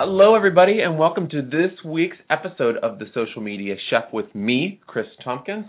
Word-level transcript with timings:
Hello, 0.00 0.36
everybody, 0.36 0.78
and 0.80 0.96
welcome 0.96 1.28
to 1.30 1.42
this 1.42 1.72
week's 1.84 2.18
episode 2.30 2.76
of 2.76 3.00
the 3.00 3.06
Social 3.14 3.42
Media 3.42 3.74
Chef 3.90 4.04
with 4.12 4.32
me, 4.32 4.80
Chris 4.86 5.08
Tompkins. 5.24 5.66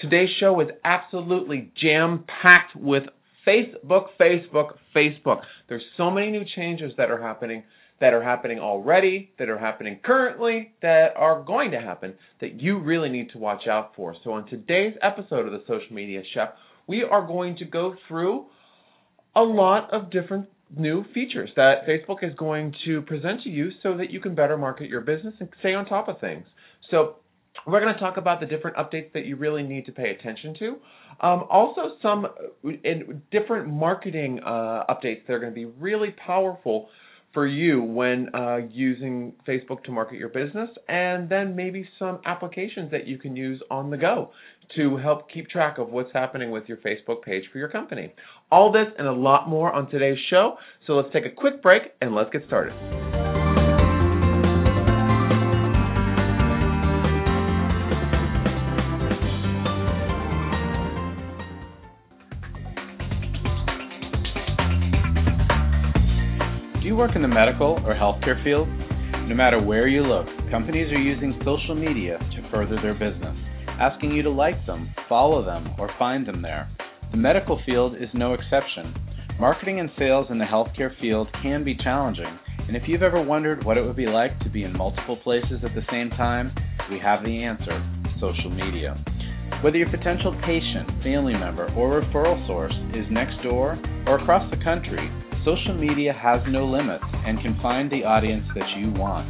Today's 0.00 0.28
show 0.38 0.60
is 0.60 0.68
absolutely 0.84 1.72
jam 1.82 2.24
packed 2.40 2.76
with 2.76 3.02
Facebook, 3.44 4.10
Facebook, 4.20 4.74
Facebook. 4.94 5.40
There's 5.68 5.82
so 5.96 6.08
many 6.08 6.30
new 6.30 6.44
changes 6.54 6.92
that 6.98 7.10
are 7.10 7.20
happening, 7.20 7.64
that 8.00 8.14
are 8.14 8.22
happening 8.22 8.60
already, 8.60 9.32
that 9.40 9.48
are 9.48 9.58
happening 9.58 9.98
currently, 10.04 10.70
that 10.80 11.08
are 11.16 11.42
going 11.42 11.72
to 11.72 11.80
happen 11.80 12.14
that 12.40 12.60
you 12.60 12.78
really 12.78 13.08
need 13.08 13.30
to 13.30 13.38
watch 13.38 13.66
out 13.68 13.96
for. 13.96 14.14
So, 14.22 14.34
on 14.34 14.46
today's 14.46 14.94
episode 15.02 15.46
of 15.46 15.52
the 15.52 15.64
Social 15.66 15.92
Media 15.92 16.22
Chef, 16.32 16.50
we 16.86 17.02
are 17.02 17.26
going 17.26 17.56
to 17.56 17.64
go 17.64 17.96
through 18.06 18.46
a 19.34 19.42
lot 19.42 19.92
of 19.92 20.12
different 20.12 20.46
new 20.76 21.04
features 21.12 21.50
that 21.56 21.86
Facebook 21.88 22.22
is 22.22 22.34
going 22.36 22.74
to 22.84 23.02
present 23.02 23.42
to 23.42 23.48
you 23.48 23.70
so 23.82 23.96
that 23.96 24.10
you 24.10 24.20
can 24.20 24.34
better 24.34 24.56
market 24.56 24.88
your 24.88 25.00
business 25.00 25.34
and 25.40 25.48
stay 25.60 25.74
on 25.74 25.86
top 25.86 26.08
of 26.08 26.20
things. 26.20 26.46
So, 26.90 27.16
we're 27.66 27.80
going 27.80 27.94
to 27.94 28.00
talk 28.00 28.16
about 28.16 28.40
the 28.40 28.46
different 28.46 28.76
updates 28.76 29.12
that 29.12 29.26
you 29.26 29.36
really 29.36 29.62
need 29.62 29.86
to 29.86 29.92
pay 29.92 30.10
attention 30.10 30.56
to. 30.58 30.68
Um, 31.24 31.44
also, 31.48 31.96
some 32.02 32.26
uh, 32.26 32.70
different 33.30 33.68
marketing 33.68 34.40
uh, 34.44 34.84
updates 34.90 35.26
that 35.26 35.34
are 35.34 35.38
going 35.38 35.52
to 35.52 35.54
be 35.54 35.64
really 35.64 36.14
powerful 36.26 36.88
for 37.34 37.46
you 37.46 37.82
when 37.82 38.32
uh, 38.34 38.58
using 38.70 39.34
Facebook 39.46 39.82
to 39.84 39.90
market 39.90 40.18
your 40.18 40.28
business, 40.28 40.70
and 40.88 41.28
then 41.28 41.56
maybe 41.56 41.86
some 41.98 42.20
applications 42.24 42.90
that 42.92 43.06
you 43.06 43.18
can 43.18 43.34
use 43.34 43.60
on 43.70 43.90
the 43.90 43.96
go 43.96 44.30
to 44.76 44.96
help 44.96 45.30
keep 45.30 45.48
track 45.48 45.78
of 45.78 45.90
what's 45.90 46.12
happening 46.12 46.50
with 46.50 46.64
your 46.66 46.78
Facebook 46.78 47.22
page 47.22 47.44
for 47.52 47.58
your 47.58 47.68
company. 47.68 48.12
All 48.50 48.72
this 48.72 48.86
and 48.98 49.06
a 49.06 49.12
lot 49.12 49.48
more 49.48 49.72
on 49.72 49.90
today's 49.90 50.18
show. 50.30 50.56
So 50.86 50.94
let's 50.94 51.12
take 51.12 51.24
a 51.24 51.30
quick 51.30 51.62
break 51.62 51.82
and 52.00 52.14
let's 52.14 52.30
get 52.30 52.42
started. 52.46 52.72
Do 66.80 66.88
you 66.88 66.96
work 66.96 67.16
in 67.16 67.22
the 67.22 67.28
medical 67.28 67.80
or 67.86 67.94
healthcare 67.94 68.42
field? 68.44 68.68
No 69.28 69.34
matter 69.34 69.60
where 69.60 69.88
you 69.88 70.02
look, 70.02 70.26
companies 70.50 70.92
are 70.92 71.00
using 71.00 71.40
social 71.44 71.74
media 71.74 72.18
to 72.18 72.50
further 72.50 72.76
their 72.82 72.92
business 72.92 73.36
asking 73.80 74.12
you 74.12 74.22
to 74.22 74.30
like 74.30 74.64
them, 74.66 74.94
follow 75.08 75.44
them, 75.44 75.74
or 75.78 75.90
find 75.98 76.26
them 76.26 76.42
there. 76.42 76.68
The 77.10 77.16
medical 77.16 77.60
field 77.64 77.94
is 77.94 78.08
no 78.14 78.34
exception. 78.34 78.94
Marketing 79.38 79.80
and 79.80 79.90
sales 79.98 80.26
in 80.30 80.38
the 80.38 80.44
healthcare 80.44 80.98
field 81.00 81.28
can 81.42 81.64
be 81.64 81.76
challenging, 81.76 82.38
and 82.66 82.76
if 82.76 82.84
you've 82.86 83.02
ever 83.02 83.22
wondered 83.22 83.64
what 83.64 83.76
it 83.76 83.84
would 83.84 83.96
be 83.96 84.06
like 84.06 84.38
to 84.40 84.50
be 84.50 84.64
in 84.64 84.76
multiple 84.76 85.16
places 85.22 85.60
at 85.64 85.74
the 85.74 85.84
same 85.90 86.10
time, 86.10 86.54
we 86.90 86.98
have 86.98 87.22
the 87.24 87.42
answer 87.42 87.82
social 88.20 88.50
media. 88.50 88.96
Whether 89.62 89.78
your 89.78 89.90
potential 89.90 90.34
patient, 90.46 91.02
family 91.02 91.34
member, 91.34 91.72
or 91.76 92.00
referral 92.00 92.46
source 92.46 92.74
is 92.94 93.06
next 93.10 93.42
door 93.42 93.78
or 94.06 94.18
across 94.18 94.48
the 94.50 94.62
country, 94.62 95.10
social 95.44 95.74
media 95.74 96.12
has 96.12 96.40
no 96.48 96.64
limits 96.66 97.04
and 97.26 97.40
can 97.40 97.58
find 97.60 97.90
the 97.90 98.04
audience 98.04 98.44
that 98.54 98.68
you 98.78 98.92
want. 98.92 99.28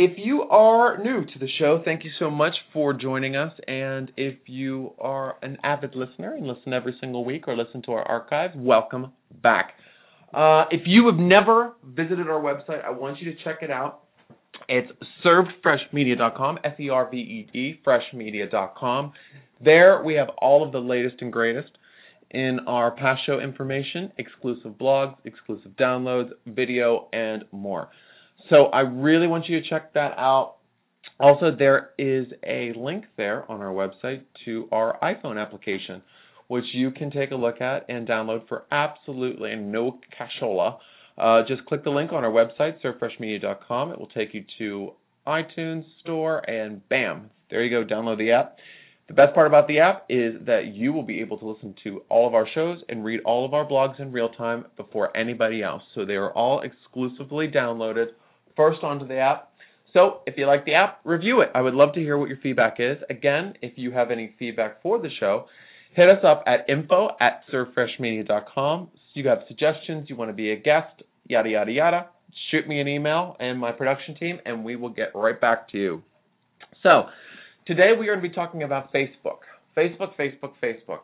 If 0.00 0.12
you 0.16 0.42
are 0.42 1.02
new 1.02 1.24
to 1.24 1.38
the 1.40 1.48
show, 1.58 1.82
thank 1.84 2.04
you 2.04 2.10
so 2.20 2.30
much 2.30 2.52
for 2.72 2.92
joining 2.92 3.34
us. 3.34 3.52
And 3.66 4.12
if 4.16 4.36
you 4.46 4.92
are 5.00 5.34
an 5.42 5.58
avid 5.64 5.96
listener 5.96 6.36
and 6.36 6.46
listen 6.46 6.72
every 6.72 6.94
single 7.00 7.24
week 7.24 7.48
or 7.48 7.56
listen 7.56 7.82
to 7.86 7.90
our 7.94 8.04
archive, 8.04 8.50
welcome 8.54 9.10
back. 9.42 9.72
Uh, 10.32 10.66
if 10.70 10.82
you 10.86 11.10
have 11.10 11.18
never 11.18 11.72
visited 11.84 12.28
our 12.28 12.40
website, 12.40 12.84
I 12.84 12.90
want 12.90 13.18
you 13.20 13.32
to 13.32 13.42
check 13.42 13.56
it 13.62 13.72
out. 13.72 14.02
It's 14.68 14.88
servedfreshmedia.com, 15.26 16.58
S 16.62 16.78
E 16.78 16.90
R 16.90 17.10
V 17.10 17.16
E 17.16 17.48
D, 17.52 17.80
freshmedia.com. 17.84 19.12
There 19.64 20.04
we 20.04 20.14
have 20.14 20.28
all 20.40 20.64
of 20.64 20.70
the 20.70 20.78
latest 20.78 21.16
and 21.22 21.32
greatest 21.32 21.70
in 22.30 22.60
our 22.68 22.92
past 22.92 23.22
show 23.26 23.40
information, 23.40 24.12
exclusive 24.16 24.74
blogs, 24.80 25.16
exclusive 25.24 25.72
downloads, 25.72 26.28
video, 26.46 27.08
and 27.12 27.46
more. 27.50 27.88
So 28.50 28.66
I 28.66 28.80
really 28.80 29.26
want 29.26 29.46
you 29.48 29.60
to 29.60 29.68
check 29.68 29.94
that 29.94 30.12
out. 30.16 30.56
Also, 31.20 31.50
there 31.56 31.90
is 31.98 32.26
a 32.46 32.72
link 32.76 33.04
there 33.16 33.50
on 33.50 33.60
our 33.60 33.72
website 33.72 34.22
to 34.44 34.68
our 34.70 34.98
iPhone 35.02 35.40
application, 35.40 36.02
which 36.46 36.64
you 36.72 36.90
can 36.90 37.10
take 37.10 37.30
a 37.30 37.34
look 37.34 37.60
at 37.60 37.84
and 37.88 38.06
download 38.06 38.46
for 38.48 38.64
absolutely 38.70 39.54
no 39.56 39.98
cashola. 40.18 40.78
Uh, 41.16 41.42
just 41.48 41.64
click 41.66 41.82
the 41.82 41.90
link 41.90 42.12
on 42.12 42.24
our 42.24 42.30
website, 42.30 42.80
servedfreshmedia.com. 42.82 43.90
It 43.90 43.98
will 43.98 44.08
take 44.08 44.32
you 44.32 44.44
to 44.58 44.92
iTunes 45.26 45.84
Store, 46.00 46.38
and 46.48 46.86
bam, 46.88 47.30
there 47.50 47.64
you 47.64 47.70
go. 47.70 47.84
Download 47.84 48.18
the 48.18 48.30
app. 48.32 48.56
The 49.08 49.14
best 49.14 49.34
part 49.34 49.46
about 49.46 49.66
the 49.68 49.80
app 49.80 50.04
is 50.08 50.34
that 50.46 50.72
you 50.74 50.92
will 50.92 51.02
be 51.02 51.20
able 51.20 51.38
to 51.38 51.48
listen 51.48 51.74
to 51.84 52.02
all 52.08 52.28
of 52.28 52.34
our 52.34 52.46
shows 52.54 52.78
and 52.88 53.04
read 53.04 53.20
all 53.24 53.44
of 53.44 53.54
our 53.54 53.66
blogs 53.66 53.98
in 54.00 54.12
real 54.12 54.28
time 54.28 54.66
before 54.76 55.16
anybody 55.16 55.62
else. 55.62 55.82
So 55.94 56.04
they 56.04 56.14
are 56.14 56.30
all 56.32 56.60
exclusively 56.60 57.48
downloaded 57.48 58.08
first 58.58 58.82
onto 58.82 59.06
the 59.06 59.18
app. 59.18 59.52
So 59.94 60.20
if 60.26 60.34
you 60.36 60.46
like 60.46 60.66
the 60.66 60.74
app, 60.74 61.00
review 61.04 61.40
it. 61.40 61.48
I 61.54 61.62
would 61.62 61.72
love 61.72 61.94
to 61.94 62.00
hear 62.00 62.18
what 62.18 62.28
your 62.28 62.38
feedback 62.42 62.76
is. 62.78 62.98
Again, 63.08 63.54
if 63.62 63.72
you 63.76 63.92
have 63.92 64.10
any 64.10 64.34
feedback 64.38 64.82
for 64.82 64.98
the 64.98 65.08
show, 65.18 65.46
hit 65.94 66.10
us 66.10 66.22
up 66.22 66.44
at 66.46 66.68
info 66.68 67.08
at 67.20 67.42
servedfreshmedia.com. 67.50 68.88
You 69.14 69.28
have 69.28 69.38
suggestions, 69.48 70.10
you 70.10 70.16
want 70.16 70.28
to 70.28 70.34
be 70.34 70.52
a 70.52 70.56
guest, 70.56 71.02
yada, 71.26 71.48
yada, 71.48 71.72
yada. 71.72 72.06
Shoot 72.50 72.68
me 72.68 72.80
an 72.80 72.88
email 72.88 73.36
and 73.40 73.58
my 73.58 73.72
production 73.72 74.14
team, 74.16 74.38
and 74.44 74.64
we 74.64 74.76
will 74.76 74.90
get 74.90 75.12
right 75.14 75.40
back 75.40 75.70
to 75.70 75.78
you. 75.78 76.02
So, 76.82 77.04
today 77.66 77.90
we 77.98 78.08
are 78.08 78.14
going 78.14 78.22
to 78.22 78.28
be 78.28 78.34
talking 78.34 78.62
about 78.62 78.92
Facebook. 78.92 79.38
Facebook, 79.76 80.14
Facebook, 80.18 80.52
Facebook. 80.62 81.00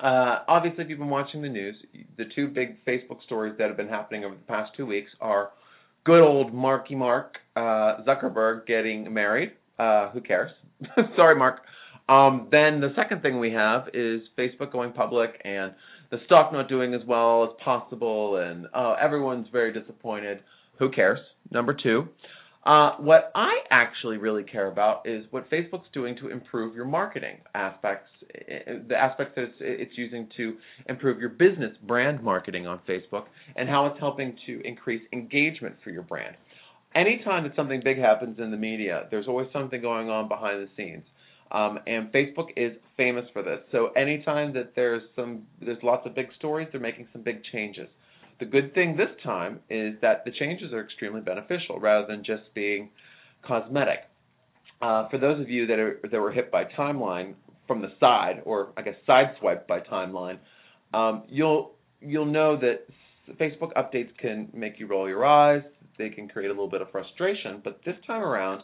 Uh, 0.00 0.42
obviously, 0.48 0.84
if 0.84 0.90
you've 0.90 0.98
been 0.98 1.10
watching 1.10 1.42
the 1.42 1.48
news, 1.48 1.76
the 2.16 2.24
two 2.34 2.48
big 2.48 2.84
Facebook 2.84 3.22
stories 3.24 3.54
that 3.58 3.68
have 3.68 3.76
been 3.76 3.88
happening 3.88 4.24
over 4.24 4.34
the 4.34 4.42
past 4.42 4.72
two 4.76 4.86
weeks 4.86 5.10
are 5.20 5.50
good 6.04 6.20
old 6.20 6.52
Marky 6.52 6.94
Mark 6.94 7.38
uh, 7.56 8.02
Zuckerberg 8.06 8.66
getting 8.66 9.12
married. 9.12 9.52
Uh, 9.78 10.10
who 10.10 10.20
cares? 10.20 10.50
Sorry, 11.16 11.36
Mark. 11.36 11.60
Um, 12.08 12.48
then 12.50 12.80
the 12.80 12.92
second 12.96 13.22
thing 13.22 13.40
we 13.40 13.52
have 13.52 13.88
is 13.94 14.20
Facebook 14.38 14.70
going 14.72 14.92
public 14.92 15.40
and 15.44 15.72
the 16.10 16.18
stock 16.26 16.52
not 16.52 16.68
doing 16.68 16.94
as 16.94 17.00
well 17.06 17.44
as 17.44 17.50
possible, 17.64 18.36
and 18.36 18.66
uh, 18.74 18.94
everyone's 19.00 19.46
very 19.50 19.72
disappointed. 19.72 20.40
Who 20.78 20.90
cares? 20.90 21.18
Number 21.50 21.74
two. 21.74 22.08
Uh, 22.64 22.92
what 22.96 23.30
I 23.34 23.58
actually 23.70 24.16
really 24.16 24.42
care 24.42 24.68
about 24.68 25.06
is 25.06 25.26
what 25.30 25.50
Facebook's 25.50 25.88
doing 25.92 26.16
to 26.16 26.28
improve 26.28 26.74
your 26.74 26.86
marketing 26.86 27.36
aspects, 27.54 28.08
the 28.30 28.96
aspects 28.96 29.34
that 29.36 29.42
it's, 29.42 29.54
it's, 29.60 29.98
using 29.98 30.28
to 30.38 30.56
improve 30.88 31.20
your 31.20 31.28
business 31.28 31.76
brand 31.86 32.22
marketing 32.22 32.66
on 32.66 32.80
Facebook, 32.88 33.24
and 33.56 33.68
how 33.68 33.86
it's 33.86 34.00
helping 34.00 34.34
to 34.46 34.66
increase 34.66 35.02
engagement 35.12 35.76
for 35.84 35.90
your 35.90 36.02
brand. 36.02 36.36
Anytime 36.94 37.42
that 37.42 37.54
something 37.54 37.82
big 37.84 37.98
happens 37.98 38.38
in 38.38 38.50
the 38.50 38.56
media, 38.56 39.08
there's 39.10 39.28
always 39.28 39.48
something 39.52 39.82
going 39.82 40.08
on 40.08 40.28
behind 40.28 40.66
the 40.66 40.68
scenes. 40.74 41.04
Um, 41.52 41.78
and 41.86 42.10
Facebook 42.12 42.48
is 42.56 42.72
famous 42.96 43.26
for 43.34 43.42
this. 43.42 43.58
So 43.72 43.88
anytime 43.88 44.54
that 44.54 44.72
there's 44.74 45.02
some, 45.14 45.42
there's 45.60 45.82
lots 45.82 46.06
of 46.06 46.14
big 46.14 46.28
stories, 46.38 46.68
they're 46.72 46.80
making 46.80 47.08
some 47.12 47.22
big 47.22 47.42
changes. 47.52 47.88
The 48.40 48.46
good 48.46 48.74
thing 48.74 48.96
this 48.96 49.10
time 49.22 49.60
is 49.70 49.94
that 50.02 50.24
the 50.24 50.32
changes 50.32 50.72
are 50.72 50.80
extremely 50.82 51.20
beneficial 51.20 51.78
rather 51.78 52.06
than 52.06 52.24
just 52.24 52.42
being 52.54 52.90
cosmetic. 53.46 54.00
Uh, 54.82 55.08
for 55.08 55.18
those 55.18 55.40
of 55.40 55.48
you 55.48 55.66
that 55.66 55.78
are 55.78 56.00
that 56.10 56.20
were 56.20 56.32
hit 56.32 56.50
by 56.50 56.64
timeline 56.64 57.34
from 57.66 57.80
the 57.80 57.92
side, 58.00 58.42
or 58.44 58.72
I 58.76 58.82
guess 58.82 58.96
sideswiped 59.08 59.66
by 59.66 59.80
timeline, 59.80 60.38
um, 60.92 61.22
you'll 61.28 61.72
you'll 62.00 62.26
know 62.26 62.58
that 62.58 62.80
Facebook 63.40 63.72
updates 63.74 64.16
can 64.18 64.48
make 64.52 64.78
you 64.78 64.86
roll 64.86 65.08
your 65.08 65.24
eyes. 65.24 65.62
They 65.96 66.10
can 66.10 66.28
create 66.28 66.48
a 66.48 66.52
little 66.52 66.68
bit 66.68 66.82
of 66.82 66.90
frustration, 66.90 67.60
but 67.62 67.80
this 67.86 67.94
time 68.06 68.22
around, 68.22 68.62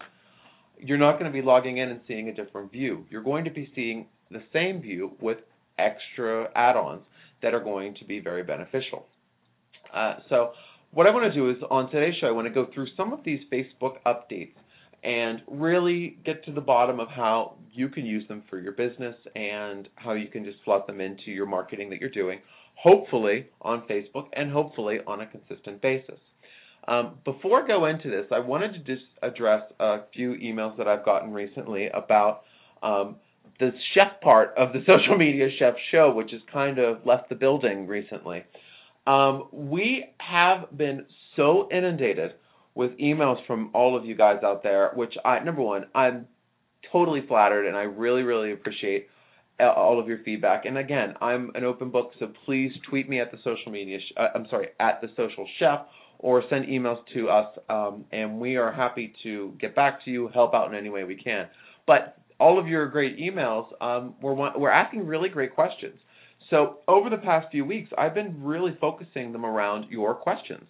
you're 0.78 0.98
not 0.98 1.12
going 1.18 1.30
to 1.30 1.32
be 1.32 1.42
logging 1.42 1.78
in 1.78 1.88
and 1.88 2.00
seeing 2.08 2.28
a 2.28 2.34
different 2.34 2.72
view. 2.72 3.06
You're 3.08 3.22
going 3.22 3.44
to 3.44 3.50
be 3.50 3.70
seeing 3.74 4.06
the 4.30 4.42
same 4.52 4.82
view 4.82 5.12
with 5.20 5.38
extra 5.78 6.48
add-ons 6.54 7.02
that 7.42 7.54
are 7.54 7.62
going 7.62 7.94
to 8.00 8.04
be 8.04 8.20
very 8.20 8.42
beneficial. 8.42 9.06
Uh, 9.94 10.16
so 10.28 10.52
what 10.92 11.06
I 11.06 11.10
want 11.10 11.32
to 11.32 11.38
do 11.38 11.50
is 11.50 11.56
on 11.70 11.90
today's 11.90 12.14
show, 12.20 12.26
I 12.26 12.32
want 12.32 12.46
to 12.46 12.54
go 12.54 12.66
through 12.74 12.86
some 12.96 13.12
of 13.12 13.20
these 13.24 13.40
Facebook 13.52 13.96
updates 14.06 14.54
and 15.02 15.40
really 15.48 16.18
get 16.24 16.44
to 16.44 16.52
the 16.52 16.60
bottom 16.60 17.00
of 17.00 17.08
how 17.08 17.54
you 17.72 17.88
can 17.88 18.04
use 18.04 18.26
them 18.28 18.42
for 18.50 18.58
your 18.58 18.72
business 18.72 19.14
and 19.34 19.88
how 19.94 20.12
you 20.12 20.28
can 20.28 20.44
just 20.44 20.58
slot 20.64 20.86
them 20.86 21.00
into 21.00 21.30
your 21.30 21.46
marketing 21.46 21.90
that 21.90 22.00
you're 22.00 22.10
doing, 22.10 22.40
hopefully 22.74 23.46
on 23.62 23.82
Facebook 23.88 24.26
and 24.34 24.52
hopefully 24.52 24.98
on 25.06 25.20
a 25.20 25.26
consistent 25.26 25.80
basis. 25.80 26.18
Um, 26.88 27.18
before 27.24 27.62
I 27.62 27.66
go 27.66 27.86
into 27.86 28.10
this, 28.10 28.26
I 28.32 28.40
wanted 28.40 28.72
to 28.72 28.78
just 28.80 29.06
address 29.22 29.62
a 29.78 29.98
few 30.14 30.32
emails 30.34 30.76
that 30.78 30.88
I've 30.88 31.04
gotten 31.04 31.32
recently 31.32 31.88
about 31.88 32.42
um, 32.82 33.16
the 33.58 33.70
chef 33.94 34.20
part 34.22 34.54
of 34.56 34.72
the 34.72 34.80
social 34.86 35.16
media 35.16 35.48
chef 35.58 35.74
show, 35.92 36.12
which 36.12 36.30
has 36.32 36.40
kind 36.52 36.78
of 36.78 37.06
left 37.06 37.28
the 37.28 37.34
building 37.34 37.86
recently. 37.86 38.42
Um, 39.10 39.48
we 39.50 40.04
have 40.18 40.76
been 40.76 41.06
so 41.34 41.68
inundated 41.72 42.32
with 42.76 42.92
emails 42.98 43.44
from 43.44 43.70
all 43.74 43.96
of 43.96 44.04
you 44.04 44.14
guys 44.14 44.38
out 44.44 44.62
there, 44.62 44.92
which 44.94 45.14
I 45.24 45.40
number 45.40 45.62
one, 45.62 45.86
I'm 45.96 46.26
totally 46.92 47.24
flattered 47.26 47.66
and 47.66 47.76
I 47.76 47.82
really, 47.82 48.22
really 48.22 48.52
appreciate 48.52 49.08
all 49.58 49.98
of 49.98 50.06
your 50.06 50.18
feedback. 50.24 50.64
And 50.64 50.78
again, 50.78 51.14
I'm 51.20 51.50
an 51.56 51.64
open 51.64 51.90
book, 51.90 52.12
so 52.20 52.32
please 52.46 52.70
tweet 52.88 53.08
me 53.08 53.20
at 53.20 53.32
the 53.32 53.38
social 53.38 53.72
media. 53.72 53.98
Sh- 53.98 54.12
uh, 54.16 54.28
I'm 54.32 54.46
sorry, 54.48 54.68
at 54.78 55.00
the 55.00 55.08
social 55.16 55.46
chef, 55.58 55.80
or 56.20 56.44
send 56.48 56.66
emails 56.66 56.98
to 57.14 57.28
us, 57.28 57.58
um, 57.68 58.04
and 58.12 58.38
we 58.38 58.56
are 58.56 58.72
happy 58.72 59.12
to 59.24 59.54
get 59.60 59.74
back 59.74 60.04
to 60.04 60.10
you, 60.10 60.28
help 60.32 60.54
out 60.54 60.68
in 60.70 60.78
any 60.78 60.88
way 60.88 61.02
we 61.02 61.16
can. 61.16 61.48
But 61.86 62.16
all 62.38 62.58
of 62.60 62.68
your 62.68 62.88
great 62.88 63.18
emails, 63.18 63.66
um, 63.82 64.14
we're 64.22 64.34
we're 64.58 64.70
asking 64.70 65.06
really 65.06 65.28
great 65.28 65.54
questions. 65.54 65.98
So 66.50 66.78
over 66.88 67.08
the 67.08 67.16
past 67.16 67.46
few 67.50 67.64
weeks, 67.64 67.90
I've 67.96 68.14
been 68.14 68.42
really 68.42 68.76
focusing 68.80 69.32
them 69.32 69.46
around 69.46 69.90
your 69.90 70.14
questions. 70.14 70.66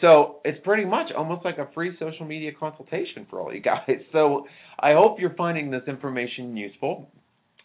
So 0.00 0.40
it's 0.44 0.58
pretty 0.64 0.84
much 0.84 1.12
almost 1.16 1.44
like 1.44 1.58
a 1.58 1.68
free 1.74 1.96
social 1.98 2.26
media 2.26 2.52
consultation 2.58 3.26
for 3.28 3.40
all 3.40 3.52
you 3.52 3.60
guys. 3.60 3.80
So 4.12 4.46
I 4.78 4.92
hope 4.92 5.18
you're 5.20 5.34
finding 5.34 5.70
this 5.70 5.82
information 5.86 6.56
useful. 6.56 7.10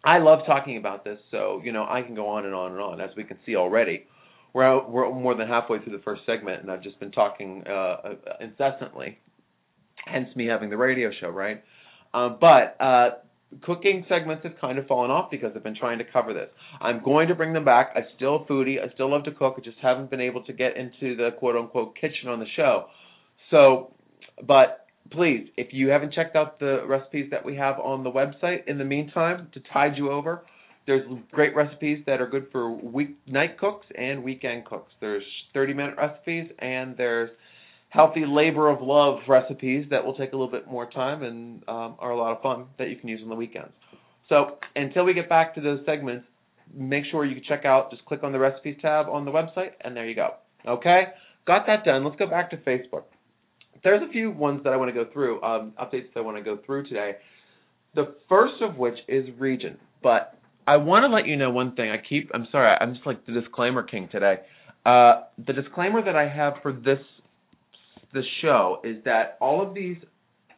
I 0.03 0.19
love 0.19 0.39
talking 0.45 0.77
about 0.77 1.03
this, 1.03 1.19
so 1.31 1.61
you 1.63 1.71
know 1.73 1.83
I 1.83 2.01
can 2.01 2.15
go 2.15 2.27
on 2.27 2.45
and 2.45 2.55
on 2.55 2.71
and 2.71 2.79
on. 2.79 3.01
As 3.01 3.09
we 3.17 3.23
can 3.25 3.37
see 3.45 3.55
already, 3.55 4.05
we're 4.53 4.63
out, 4.63 4.89
we're 4.89 5.13
more 5.13 5.35
than 5.35 5.47
halfway 5.47 5.79
through 5.79 5.97
the 5.97 6.03
first 6.03 6.21
segment, 6.25 6.61
and 6.61 6.71
I've 6.71 6.81
just 6.81 6.99
been 6.99 7.11
talking 7.11 7.63
uh, 7.67 7.97
incessantly. 8.39 9.19
Hence 10.05 10.29
me 10.35 10.45
having 10.47 10.69
the 10.69 10.77
radio 10.77 11.09
show, 11.19 11.29
right? 11.29 11.61
Uh, 12.13 12.29
but 12.39 12.77
uh, 12.79 13.09
cooking 13.63 14.05
segments 14.07 14.43
have 14.43 14.59
kind 14.59 14.77
of 14.77 14.87
fallen 14.87 15.11
off 15.11 15.31
because 15.31 15.51
I've 15.55 15.63
been 15.63 15.75
trying 15.75 15.97
to 15.99 16.03
cover 16.03 16.33
this. 16.33 16.49
I'm 16.79 17.03
going 17.03 17.27
to 17.29 17.35
bring 17.35 17.53
them 17.53 17.65
back. 17.65 17.91
I 17.95 18.01
still 18.15 18.45
foodie. 18.45 18.77
I 18.79 18.93
still 18.93 19.11
love 19.11 19.23
to 19.25 19.31
cook. 19.31 19.55
I 19.57 19.61
just 19.61 19.77
haven't 19.81 20.09
been 20.09 20.21
able 20.21 20.43
to 20.43 20.53
get 20.53 20.77
into 20.77 21.15
the 21.15 21.29
quote 21.37 21.55
unquote 21.55 21.95
kitchen 21.95 22.29
on 22.29 22.39
the 22.39 22.45
show. 22.55 22.85
So, 23.49 23.93
but 24.45 24.85
please, 25.11 25.47
if 25.57 25.73
you 25.73 25.89
haven't 25.89 26.13
checked 26.13 26.35
out 26.35 26.59
the 26.59 26.85
recipes 26.85 27.29
that 27.31 27.43
we 27.43 27.55
have 27.55 27.79
on 27.79 28.03
the 28.03 28.11
website, 28.11 28.67
in 28.67 28.77
the 28.77 28.85
meantime, 28.85 29.47
to 29.53 29.61
tide 29.73 29.93
you 29.97 30.11
over, 30.11 30.43
there's 30.85 31.05
great 31.31 31.55
recipes 31.55 32.03
that 32.05 32.21
are 32.21 32.27
good 32.27 32.47
for 32.51 32.69
weeknight 32.69 33.57
cooks 33.59 33.85
and 33.95 34.23
weekend 34.23 34.65
cooks. 34.65 34.91
There's 34.99 35.23
30 35.53 35.73
minute 35.73 35.95
recipes 35.97 36.49
and 36.59 36.95
there's 36.97 37.29
healthy 37.89 38.23
labor 38.25 38.69
of 38.69 38.81
love 38.81 39.19
recipes 39.27 39.85
that 39.89 40.05
will 40.05 40.13
take 40.13 40.31
a 40.31 40.35
little 40.35 40.51
bit 40.51 40.67
more 40.67 40.89
time 40.89 41.23
and 41.23 41.63
um, 41.67 41.95
are 41.99 42.11
a 42.11 42.17
lot 42.17 42.35
of 42.35 42.41
fun 42.41 42.65
that 42.77 42.89
you 42.89 42.95
can 42.95 43.09
use 43.09 43.19
on 43.23 43.29
the 43.29 43.35
weekends. 43.35 43.73
So 44.29 44.57
until 44.75 45.05
we 45.05 45.13
get 45.13 45.27
back 45.27 45.55
to 45.55 45.61
those 45.61 45.79
segments, 45.85 46.25
make 46.73 47.03
sure 47.09 47.25
you 47.25 47.41
check 47.47 47.65
out, 47.65 47.89
just 47.89 48.05
click 48.05 48.23
on 48.23 48.31
the 48.31 48.39
recipes 48.39 48.77
tab 48.81 49.07
on 49.09 49.25
the 49.25 49.31
website, 49.31 49.71
and 49.81 49.95
there 49.95 50.07
you 50.07 50.15
go. 50.15 50.35
Okay? 50.67 51.05
Got 51.47 51.65
that 51.65 51.83
done. 51.83 52.03
Let's 52.05 52.17
go 52.17 52.29
back 52.29 52.51
to 52.51 52.57
Facebook. 52.57 53.03
There's 53.83 54.07
a 54.07 54.11
few 54.11 54.29
ones 54.29 54.61
that 54.65 54.73
I 54.73 54.77
want 54.77 54.93
to 54.93 55.03
go 55.03 55.09
through, 55.11 55.41
um, 55.41 55.73
updates 55.81 56.13
that 56.13 56.19
I 56.19 56.21
want 56.21 56.37
to 56.37 56.43
go 56.43 56.59
through 56.63 56.87
today. 56.87 57.13
The 57.95 58.13
first 58.27 58.61
of 58.61 58.77
which 58.77 58.97
is 59.07 59.25
region, 59.39 59.77
but 60.03 60.37
I 60.67 60.77
want 60.77 61.03
to 61.03 61.07
let 61.07 61.25
you 61.25 61.37
know 61.37 61.49
one 61.49 61.75
thing. 61.75 61.89
I 61.89 61.97
keep, 61.97 62.29
I'm 62.33 62.47
sorry, 62.51 62.77
I'm 62.79 62.93
just 62.93 63.07
like 63.07 63.25
the 63.25 63.31
disclaimer 63.31 63.81
king 63.81 64.09
today. 64.11 64.35
Uh, 64.85 65.21
the 65.43 65.53
disclaimer 65.53 66.03
that 66.03 66.15
I 66.15 66.27
have 66.27 66.55
for 66.61 66.71
this 66.71 66.99
the 68.13 68.21
show 68.41 68.81
is 68.83 69.03
that 69.05 69.37
all 69.39 69.65
of 69.65 69.73
these 69.73 69.97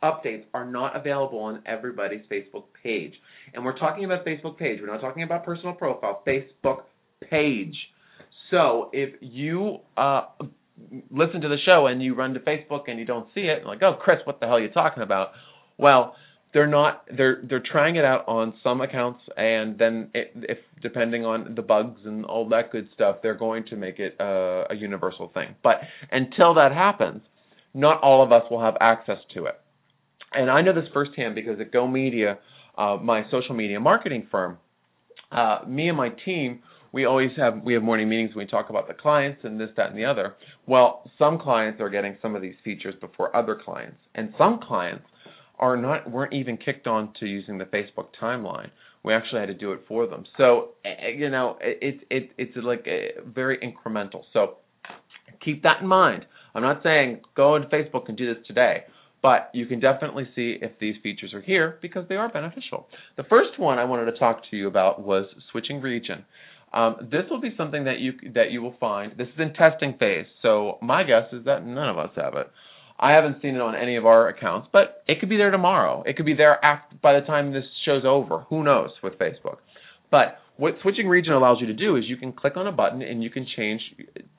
updates 0.04 0.44
are 0.54 0.66
not 0.66 0.96
available 0.96 1.40
on 1.40 1.62
everybody's 1.66 2.22
Facebook 2.32 2.64
page. 2.82 3.14
And 3.54 3.64
we're 3.64 3.78
talking 3.78 4.06
about 4.06 4.26
Facebook 4.26 4.58
page. 4.58 4.80
We're 4.82 4.92
not 4.92 5.02
talking 5.02 5.24
about 5.24 5.46
personal 5.46 5.74
profile. 5.74 6.24
Facebook 6.26 6.84
page. 7.30 7.76
So 8.50 8.90
if 8.94 9.16
you 9.22 9.80
uh, 9.98 10.24
listen 11.12 11.42
to 11.42 11.48
the 11.48 11.58
show 11.66 11.88
and 11.88 12.02
you 12.02 12.16
run 12.16 12.34
to 12.34 12.40
Facebook 12.40 12.84
and 12.88 13.00
you 13.00 13.06
don't 13.06 13.28
see 13.34 13.42
it, 13.42 13.66
like, 13.66 13.82
oh, 13.84 13.96
Chris, 14.00 14.18
what 14.26 14.40
the 14.40 14.48
hell 14.48 14.56
are 14.56 14.62
you 14.62 14.72
talking 14.72 15.04
about? 15.04 15.30
Well, 15.78 16.16
they're 16.54 16.68
not 16.68 17.06
they're 17.16 17.42
they're 17.48 17.64
trying 17.72 17.96
it 17.96 18.06
out 18.06 18.28
on 18.28 18.54
some 18.64 18.82
accounts 18.82 19.22
and 19.38 19.78
then 19.78 20.10
it, 20.14 20.32
if 20.36 20.58
depending 20.82 21.26
on 21.26 21.56
the 21.56 21.62
bugs 21.62 22.02
and 22.06 22.26
all 22.26 22.50
that 22.50 22.72
good 22.72 22.90
stuff 22.94 23.18
they're 23.24 23.38
going 23.38 23.64
to 23.66 23.76
make 23.76 24.00
it 24.00 24.16
uh, 24.20 24.66
a 24.70 24.76
universal 24.76 25.32
thing 25.34 25.56
but 25.64 25.76
until 26.12 26.56
that 26.56 26.72
happens 26.74 27.22
not 27.74 28.02
all 28.02 28.24
of 28.24 28.32
us 28.32 28.44
will 28.50 28.62
have 28.62 28.76
access 28.80 29.18
to 29.34 29.46
it. 29.46 29.60
And 30.34 30.50
I 30.50 30.62
know 30.62 30.74
this 30.74 30.90
firsthand 30.94 31.36
because 31.36 31.60
at 31.60 31.72
Go 31.72 31.88
Media, 31.88 32.40
uh, 32.78 32.98
my 33.02 33.24
social 33.32 33.56
media 33.56 33.80
marketing 33.80 34.28
firm, 34.32 34.58
uh, 35.32 35.60
me 35.68 35.88
and 35.90 35.98
my 35.98 36.10
team, 36.26 36.62
we 36.94 37.06
always 37.06 37.32
have 37.38 37.62
we 37.64 37.74
have 37.74 37.84
morning 37.84 38.10
meetings 38.10 38.36
when 38.36 38.46
we 38.46 38.52
talk 38.52 38.70
about 38.70 38.88
the 38.88 38.94
clients 38.94 39.42
and 39.44 39.60
this, 39.60 39.70
that, 39.78 39.90
and 39.90 39.98
the 39.98 40.06
other. 40.06 40.36
Well, 40.68 41.10
some 41.18 41.40
clients 41.40 41.80
are 41.80 41.90
getting 41.90 42.18
some 42.22 42.36
of 42.36 42.42
these 42.42 42.56
features 42.64 42.96
before 43.00 43.36
other 43.36 43.60
clients, 43.64 43.98
and 44.16 44.34
some 44.38 44.60
clients 44.62 45.06
are 45.60 45.78
not 45.78 46.10
weren't 46.10 46.34
even 46.34 46.58
kicked 46.58 46.88
on 46.88 47.14
to 47.20 47.26
using 47.26 47.58
the 47.58 47.66
Facebook 47.66 48.08
timeline. 48.22 48.70
We 49.04 49.14
actually 49.14 49.40
had 49.40 49.48
to 49.48 49.54
do 49.54 49.72
it 49.72 49.82
for 49.88 50.06
them. 50.06 50.26
So 50.38 50.72
eh, 50.84 50.90
eh, 50.90 51.10
you 51.18 51.30
know, 51.30 51.58
it's 51.62 52.04
it, 52.10 52.32
it's 52.38 52.56
like 52.58 52.86
a 52.88 53.22
very 53.26 53.58
incremental. 53.60 54.24
So 54.34 54.58
keep 55.44 55.64
that 55.64 55.82
in 55.82 55.88
mind. 55.88 56.26
I'm 56.54 56.62
not 56.62 56.84
saying 56.84 57.22
go 57.36 57.56
into 57.56 57.68
Facebook 57.70 58.08
and 58.08 58.18
do 58.18 58.34
this 58.34 58.44
today, 58.48 58.84
but 59.22 59.50
you 59.54 59.66
can 59.66 59.80
definitely 59.80 60.28
see 60.36 60.58
if 60.62 60.72
these 60.80 60.96
features 61.04 61.34
are 61.34 61.42
here 61.42 61.78
because 61.82 62.08
they 62.10 62.16
are 62.16 62.30
beneficial. 62.30 62.88
The 63.18 63.24
first 63.24 63.60
one 63.60 63.78
I 63.78 63.86
wanted 63.86 64.12
to 64.12 64.18
talk 64.18 64.42
to 64.50 64.58
you 64.58 64.68
about 64.68 65.04
was 65.04 65.26
switching 65.52 65.82
region. 65.82 66.26
Um, 66.74 67.10
this 67.12 67.24
will 67.30 67.42
be 67.42 67.54
something 67.58 67.84
that 67.84 68.00
you 68.00 68.14
that 68.34 68.52
you 68.52 68.62
will 68.62 68.76
find. 68.80 69.12
This 69.18 69.28
is 69.28 69.40
in 69.40 69.54
testing 69.54 69.96
phase, 70.00 70.26
so 70.42 70.78
my 70.82 71.04
guess 71.04 71.32
is 71.34 71.46
that 71.46 71.66
none 71.66 71.90
of 71.90 71.98
us 71.98 72.12
have 72.16 72.36
it. 72.36 72.50
I 72.98 73.14
haven't 73.14 73.42
seen 73.42 73.56
it 73.56 73.62
on 73.62 73.76
any 73.76 73.98
of 73.98 74.06
our 74.06 74.28
accounts, 74.28 74.70
but 74.72 75.04
it 75.08 75.20
could 75.20 75.28
be 75.28 75.38
there 75.38 75.50
tomorrow. 75.50 76.04
It 76.06 76.16
could 76.16 76.26
be 76.26 76.36
there 76.36 76.64
after, 76.64 76.96
by 77.02 77.20
the 77.20 77.26
time 77.26 77.52
this 77.52 77.66
show's 77.84 78.04
over. 78.06 78.46
Who 78.50 78.64
knows 78.64 78.92
with 79.02 79.18
Facebook? 79.18 79.58
But 80.12 80.38
what 80.62 80.76
switching 80.84 81.08
region 81.08 81.34
allows 81.34 81.58
you 81.60 81.66
to 81.66 81.74
do 81.74 81.96
is 81.96 82.04
you 82.06 82.18
can 82.18 82.32
click 82.32 82.56
on 82.56 82.68
a 82.68 82.72
button 82.72 83.02
and 83.02 83.24
you 83.24 83.32
can 83.32 83.48
change 83.58 83.82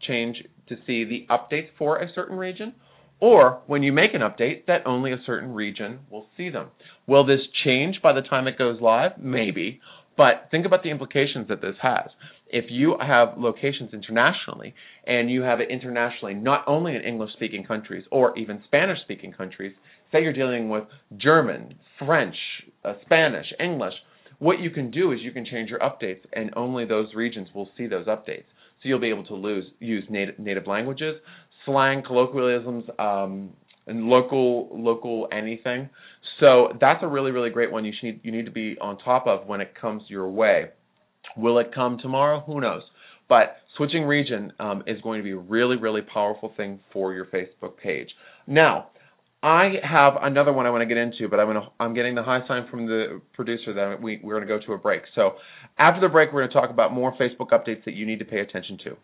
change 0.07 0.37
to 0.69 0.77
see 0.87 1.03
the 1.05 1.27
updates 1.29 1.67
for 1.77 2.01
a 2.01 2.07
certain 2.15 2.37
region 2.37 2.73
or 3.19 3.61
when 3.67 3.83
you 3.83 3.93
make 3.93 4.15
an 4.15 4.21
update 4.21 4.67
that 4.67 4.87
only 4.87 5.11
a 5.11 5.17
certain 5.27 5.53
region 5.53 5.99
will 6.13 6.27
see 6.37 6.49
them. 6.49 6.69
Will 7.09 7.27
this 7.27 7.41
change 7.65 7.97
by 8.01 8.13
the 8.13 8.21
time 8.21 8.47
it 8.47 8.57
goes 8.57 8.81
live? 8.81 9.19
Maybe. 9.19 9.81
But 10.17 10.47
think 10.53 10.65
about 10.65 10.85
the 10.85 10.91
implications 10.91 11.49
that 11.49 11.61
this 11.61 11.75
has. 11.83 12.11
If 12.47 12.67
you 12.69 12.95
have 13.05 13.37
locations 13.37 13.93
internationally 13.93 14.77
and 15.05 15.29
you 15.29 15.43
have 15.43 15.59
it 15.59 15.71
internationally, 15.73 16.35
not 16.35 16.63
only 16.69 16.95
in 16.95 17.03
English 17.03 17.33
speaking 17.33 17.65
countries 17.65 18.05
or 18.13 18.39
even 18.39 18.63
Spanish 18.67 18.99
speaking 19.03 19.33
countries, 19.33 19.73
say 20.13 20.23
you're 20.23 20.33
dealing 20.33 20.69
with 20.69 20.85
German, 21.17 21.75
French, 21.99 22.37
uh, 22.85 22.93
Spanish, 23.05 23.47
English, 23.59 23.95
what 24.43 24.59
you 24.59 24.71
can 24.71 24.91
do 24.91 25.13
is 25.13 25.21
you 25.23 25.31
can 25.31 25.47
change 25.47 25.71
your 25.71 25.79
updates, 25.79 26.23
and 26.33 26.51
only 26.57 26.85
those 26.85 27.07
regions 27.15 27.47
will 27.55 27.69
see 27.79 27.87
those 27.87 28.07
updates. 28.07 28.49
So 28.83 28.89
you'll 28.89 28.99
be 28.99 29.11
able 29.11 29.25
to 29.27 29.35
lose, 29.35 29.65
use 29.79 30.03
native, 30.11 30.37
native 30.41 30.67
languages, 30.67 31.15
slang, 31.65 32.03
colloquialisms, 32.05 32.83
um, 32.99 33.51
and 33.87 34.07
local 34.07 34.69
local 34.73 35.29
anything. 35.31 35.89
So 36.41 36.77
that's 36.81 37.05
a 37.05 37.07
really 37.07 37.31
really 37.31 37.51
great 37.51 37.71
one. 37.71 37.85
You 37.85 37.93
should 38.01 38.19
you 38.25 38.33
need 38.33 38.47
to 38.47 38.51
be 38.51 38.77
on 38.81 38.99
top 38.99 39.29
of 39.29 39.47
when 39.47 39.61
it 39.61 39.75
comes 39.81 40.03
your 40.09 40.29
way. 40.29 40.71
Will 41.37 41.61
it 41.61 41.73
come 41.73 41.99
tomorrow? 42.03 42.43
Who 42.45 42.61
knows. 42.61 42.83
But 43.29 43.59
switching 43.77 44.03
region 44.03 44.53
um, 44.59 44.83
is 44.89 45.01
going 45.03 45.21
to 45.21 45.25
be 45.25 45.31
a 45.31 45.39
really 45.39 45.77
really 45.77 46.03
powerful 46.03 46.53
thing 46.57 46.81
for 46.93 47.15
your 47.15 47.27
Facebook 47.27 47.77
page. 47.81 48.09
Now, 48.49 48.89
I 49.43 49.75
have 49.83 50.15
another 50.23 50.53
one 50.53 50.67
I 50.67 50.71
want 50.71 50.83
to 50.83 50.87
get 50.87 50.99
into, 50.99 51.29
but 51.29 51.41
I'm 51.41 51.49
gonna 51.49 51.69
I'm 51.81 51.95
getting 51.95 52.15
the 52.15 52.23
high 52.23 52.47
sign 52.47 52.69
from 52.71 52.87
the 52.87 53.21
producer 53.35 53.75
that 53.75 54.01
we 54.01 54.21
we're 54.23 54.35
gonna 54.35 54.47
go 54.47 54.65
to 54.65 54.73
a 54.75 54.79
break. 54.79 55.03
So 55.17 55.33
after 55.79 56.01
the 56.01 56.09
break, 56.09 56.33
we're 56.33 56.47
gonna 56.47 56.53
talk 56.53 56.71
about 56.71 56.93
more 56.93 57.13
Facebook 57.17 57.51
updates 57.51 57.85
that 57.85 57.95
you 57.95 58.07
need 58.07 58.21
to 58.21 58.25
pay 58.25 58.39
attention 58.39 58.79
to. 58.85 58.97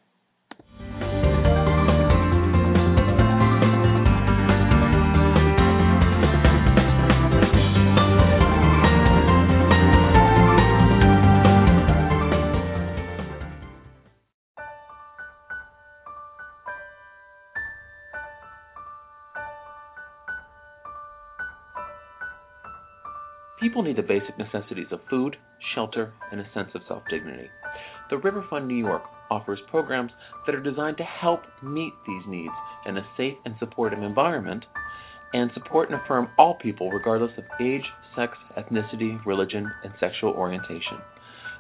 People 23.79 23.95
need 23.95 23.97
the 23.97 24.09
basic 24.09 24.37
necessities 24.37 24.89
of 24.91 24.99
food, 25.09 25.37
shelter, 25.73 26.13
and 26.33 26.41
a 26.41 26.51
sense 26.53 26.69
of 26.75 26.81
self 26.89 27.05
dignity. 27.09 27.49
The 28.11 28.19
River 28.19 28.45
Fund 28.51 28.67
New 28.67 28.75
York 28.75 29.03
offers 29.31 29.61
programs 29.71 30.11
that 30.45 30.55
are 30.57 30.61
designed 30.61 30.97
to 30.97 31.05
help 31.05 31.43
meet 31.63 31.93
these 32.05 32.25
needs 32.27 32.55
in 32.87 32.97
a 32.97 33.07
safe 33.17 33.37
and 33.45 33.55
supportive 33.61 34.03
environment 34.03 34.65
and 35.33 35.53
support 35.55 35.93
and 35.93 36.01
affirm 36.01 36.27
all 36.37 36.57
people 36.61 36.91
regardless 36.91 37.31
of 37.39 37.45
age, 37.61 37.85
sex, 38.17 38.37
ethnicity, 38.57 39.25
religion, 39.25 39.71
and 39.85 39.93
sexual 40.01 40.33
orientation. 40.33 40.99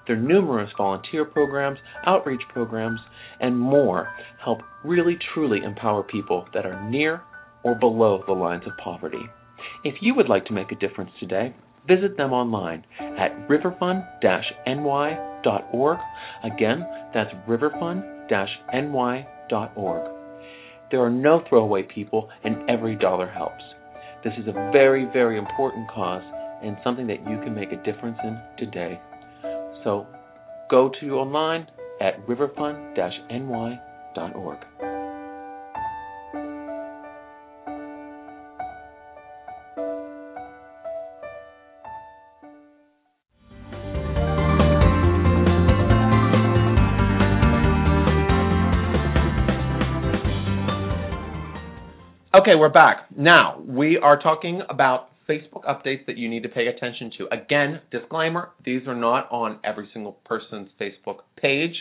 Their 0.08 0.16
numerous 0.16 0.70
volunteer 0.76 1.24
programs, 1.24 1.78
outreach 2.04 2.42
programs, 2.52 2.98
and 3.38 3.56
more 3.56 4.08
help 4.44 4.58
really 4.82 5.16
truly 5.34 5.60
empower 5.62 6.02
people 6.02 6.48
that 6.52 6.66
are 6.66 6.90
near 6.90 7.22
or 7.62 7.76
below 7.76 8.24
the 8.26 8.32
lines 8.32 8.64
of 8.66 8.76
poverty. 8.82 9.22
If 9.84 9.94
you 10.00 10.16
would 10.16 10.28
like 10.28 10.46
to 10.46 10.52
make 10.52 10.72
a 10.72 10.76
difference 10.76 11.12
today, 11.20 11.54
visit 11.88 12.16
them 12.16 12.32
online 12.32 12.84
at 13.00 13.48
riverfund-ny.org. 13.48 15.98
Again, 16.44 16.86
that's 17.14 17.30
riverfund-ny.org. 17.48 20.14
There 20.90 21.00
are 21.00 21.10
no 21.10 21.42
throwaway 21.48 21.82
people, 21.82 22.30
and 22.44 22.70
every 22.70 22.94
dollar 22.96 23.28
helps. 23.28 23.62
This 24.24 24.32
is 24.38 24.48
a 24.48 24.52
very, 24.72 25.04
very 25.12 25.38
important 25.38 25.88
cause 25.90 26.22
and 26.62 26.78
something 26.82 27.06
that 27.06 27.20
you 27.28 27.38
can 27.44 27.54
make 27.54 27.72
a 27.72 27.76
difference 27.84 28.18
in 28.24 28.40
today. 28.58 28.98
So 29.84 30.06
go 30.70 30.90
to 31.00 31.18
online 31.18 31.68
at 32.00 32.26
riverfund-ny.org. 32.26 34.87
Okay, 52.48 52.54
we're 52.54 52.70
back. 52.70 53.14
Now, 53.14 53.60
we 53.66 53.98
are 53.98 54.18
talking 54.18 54.62
about 54.70 55.10
Facebook 55.28 55.64
updates 55.66 56.06
that 56.06 56.16
you 56.16 56.30
need 56.30 56.44
to 56.44 56.48
pay 56.48 56.68
attention 56.68 57.12
to. 57.18 57.26
Again, 57.30 57.82
disclaimer, 57.90 58.52
these 58.64 58.86
are 58.86 58.94
not 58.94 59.30
on 59.30 59.58
every 59.64 59.86
single 59.92 60.12
person's 60.24 60.70
Facebook 60.80 61.16
page. 61.36 61.74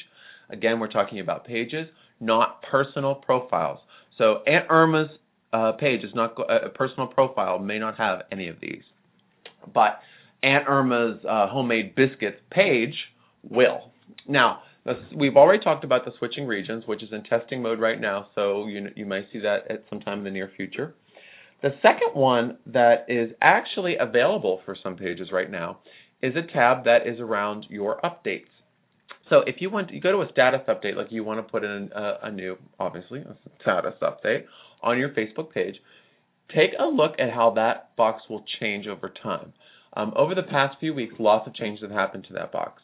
Again, 0.49 0.81
we're 0.81 0.91
talking 0.91 1.21
about 1.21 1.45
pages, 1.45 1.87
not 2.19 2.61
personal 2.69 3.15
profiles. 3.15 3.79
So 4.17 4.39
Aunt 4.45 4.65
Irma's 4.69 5.07
uh, 5.53 5.71
page 5.79 6.03
is 6.03 6.11
not 6.13 6.35
a 6.37 6.67
personal 6.67 7.07
profile 7.07 7.59
may 7.59 7.79
not 7.79 7.97
have 7.97 8.23
any 8.29 8.49
of 8.49 8.57
these, 8.59 8.83
but 9.73 10.01
Aunt 10.43 10.67
Irma's 10.67 11.23
uh, 11.23 11.47
homemade 11.47 11.95
biscuits 11.95 12.41
page 12.51 12.93
will. 13.49 13.89
Now, 14.27 14.63
We've 15.15 15.35
already 15.35 15.63
talked 15.63 15.83
about 15.83 16.05
the 16.05 16.11
switching 16.17 16.47
regions, 16.47 16.83
which 16.85 17.03
is 17.03 17.09
in 17.11 17.23
testing 17.23 17.61
mode 17.61 17.79
right 17.79 17.99
now, 17.99 18.27
so 18.35 18.67
you 18.67 18.87
you 18.95 19.05
may 19.05 19.27
see 19.33 19.39
that 19.39 19.69
at 19.69 19.83
some 19.89 19.99
time 19.99 20.19
in 20.19 20.23
the 20.23 20.31
near 20.31 20.49
future. 20.55 20.95
The 21.61 21.71
second 21.81 22.13
one 22.13 22.57
that 22.67 23.05
is 23.09 23.31
actually 23.41 23.95
available 23.99 24.61
for 24.63 24.75
some 24.81 24.95
pages 24.95 25.29
right 25.31 25.49
now 25.49 25.79
is 26.21 26.35
a 26.35 26.53
tab 26.53 26.85
that 26.85 27.07
is 27.07 27.19
around 27.19 27.65
your 27.69 27.99
updates. 28.01 28.45
So 29.29 29.41
if 29.45 29.55
you 29.59 29.69
want, 29.69 29.91
you 29.91 29.99
go 29.99 30.11
to 30.11 30.19
a 30.19 30.31
status 30.31 30.61
update, 30.67 30.95
like 30.95 31.07
you 31.11 31.23
want 31.23 31.39
to 31.39 31.51
put 31.51 31.63
in 31.63 31.89
a, 31.93 32.13
a 32.23 32.31
new, 32.31 32.57
obviously, 32.79 33.19
a 33.19 33.35
status 33.61 33.95
update 34.01 34.45
on 34.81 34.97
your 34.97 35.09
Facebook 35.09 35.51
page. 35.51 35.75
Take 36.55 36.71
a 36.79 36.85
look 36.85 37.13
at 37.19 37.31
how 37.33 37.51
that 37.55 37.95
box 37.97 38.23
will 38.29 38.45
change 38.59 38.87
over 38.87 39.11
time. 39.21 39.53
Um, 39.93 40.13
over 40.15 40.33
the 40.33 40.43
past 40.43 40.77
few 40.79 40.93
weeks, 40.93 41.15
lots 41.19 41.47
of 41.47 41.55
changes 41.55 41.81
have 41.81 41.91
happened 41.91 42.25
to 42.29 42.33
that 42.33 42.51
box. 42.51 42.81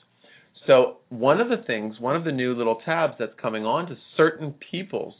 So 0.67 0.97
one 1.09 1.41
of 1.41 1.49
the 1.49 1.63
things, 1.65 1.99
one 1.99 2.15
of 2.15 2.23
the 2.23 2.31
new 2.31 2.53
little 2.55 2.79
tabs 2.85 3.15
that's 3.19 3.33
coming 3.41 3.65
on 3.65 3.87
to 3.87 3.97
certain 4.15 4.53
people's 4.71 5.13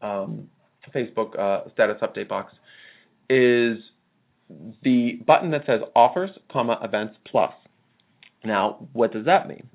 um, 0.00 0.48
Facebook 0.94 1.38
uh, 1.38 1.68
status 1.72 1.96
update 2.02 2.28
box 2.28 2.52
is 3.28 3.78
the 4.82 5.20
button 5.26 5.50
that 5.50 5.62
says 5.66 5.80
Offers, 5.94 6.30
comma 6.50 6.78
Events 6.82 7.16
Plus. 7.30 7.52
Now, 8.44 8.88
what 8.92 9.12
does 9.12 9.26
that 9.26 9.48
mean? 9.48 9.68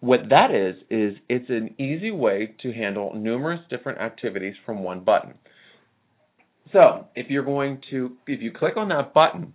What 0.00 0.28
that 0.30 0.54
is 0.54 0.76
is 0.90 1.16
it's 1.28 1.50
an 1.50 1.74
easy 1.80 2.10
way 2.10 2.54
to 2.62 2.72
handle 2.72 3.12
numerous 3.14 3.60
different 3.70 3.98
activities 3.98 4.54
from 4.64 4.84
one 4.84 5.00
button. 5.00 5.34
So, 6.72 7.06
if 7.16 7.30
you're 7.30 7.44
going 7.44 7.80
to 7.90 8.12
if 8.26 8.42
you 8.42 8.52
click 8.52 8.76
on 8.76 8.88
that 8.90 9.14
button, 9.14 9.54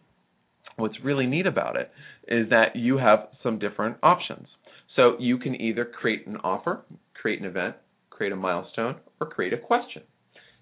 what's 0.75 0.95
really 1.03 1.27
neat 1.27 1.45
about 1.45 1.75
it 1.75 1.91
is 2.27 2.49
that 2.49 2.75
you 2.75 2.97
have 2.97 3.27
some 3.43 3.59
different 3.59 3.97
options. 4.03 4.47
So 4.95 5.15
you 5.19 5.37
can 5.37 5.59
either 5.59 5.85
create 5.85 6.27
an 6.27 6.37
offer, 6.37 6.81
create 7.13 7.39
an 7.39 7.45
event, 7.45 7.75
create 8.09 8.33
a 8.33 8.35
milestone, 8.35 8.97
or 9.19 9.27
create 9.27 9.53
a 9.53 9.57
question. 9.57 10.03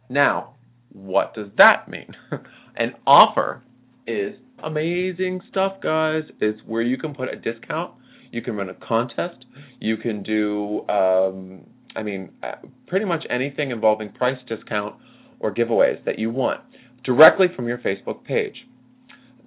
Now, 0.09 0.55
what 0.91 1.33
does 1.33 1.47
that 1.57 1.87
mean? 1.87 2.15
an 2.75 2.93
offer 3.05 3.63
is 4.07 4.35
amazing 4.63 5.41
stuff, 5.49 5.73
guys. 5.81 6.23
It's 6.39 6.59
where 6.65 6.81
you 6.81 6.97
can 6.97 7.13
put 7.13 7.29
a 7.31 7.35
discount, 7.35 7.93
you 8.31 8.41
can 8.41 8.55
run 8.55 8.69
a 8.69 8.75
contest, 8.75 9.45
you 9.79 9.97
can 9.97 10.23
do, 10.23 10.87
um, 10.89 11.65
I 11.95 12.03
mean, 12.03 12.31
uh, 12.43 12.53
pretty 12.87 13.05
much 13.05 13.25
anything 13.29 13.71
involving 13.71 14.11
price 14.11 14.37
discount 14.47 14.95
or 15.39 15.53
giveaways 15.53 16.03
that 16.05 16.19
you 16.19 16.29
want 16.29 16.61
directly 17.03 17.47
from 17.55 17.67
your 17.67 17.77
Facebook 17.79 18.23
page. 18.23 18.55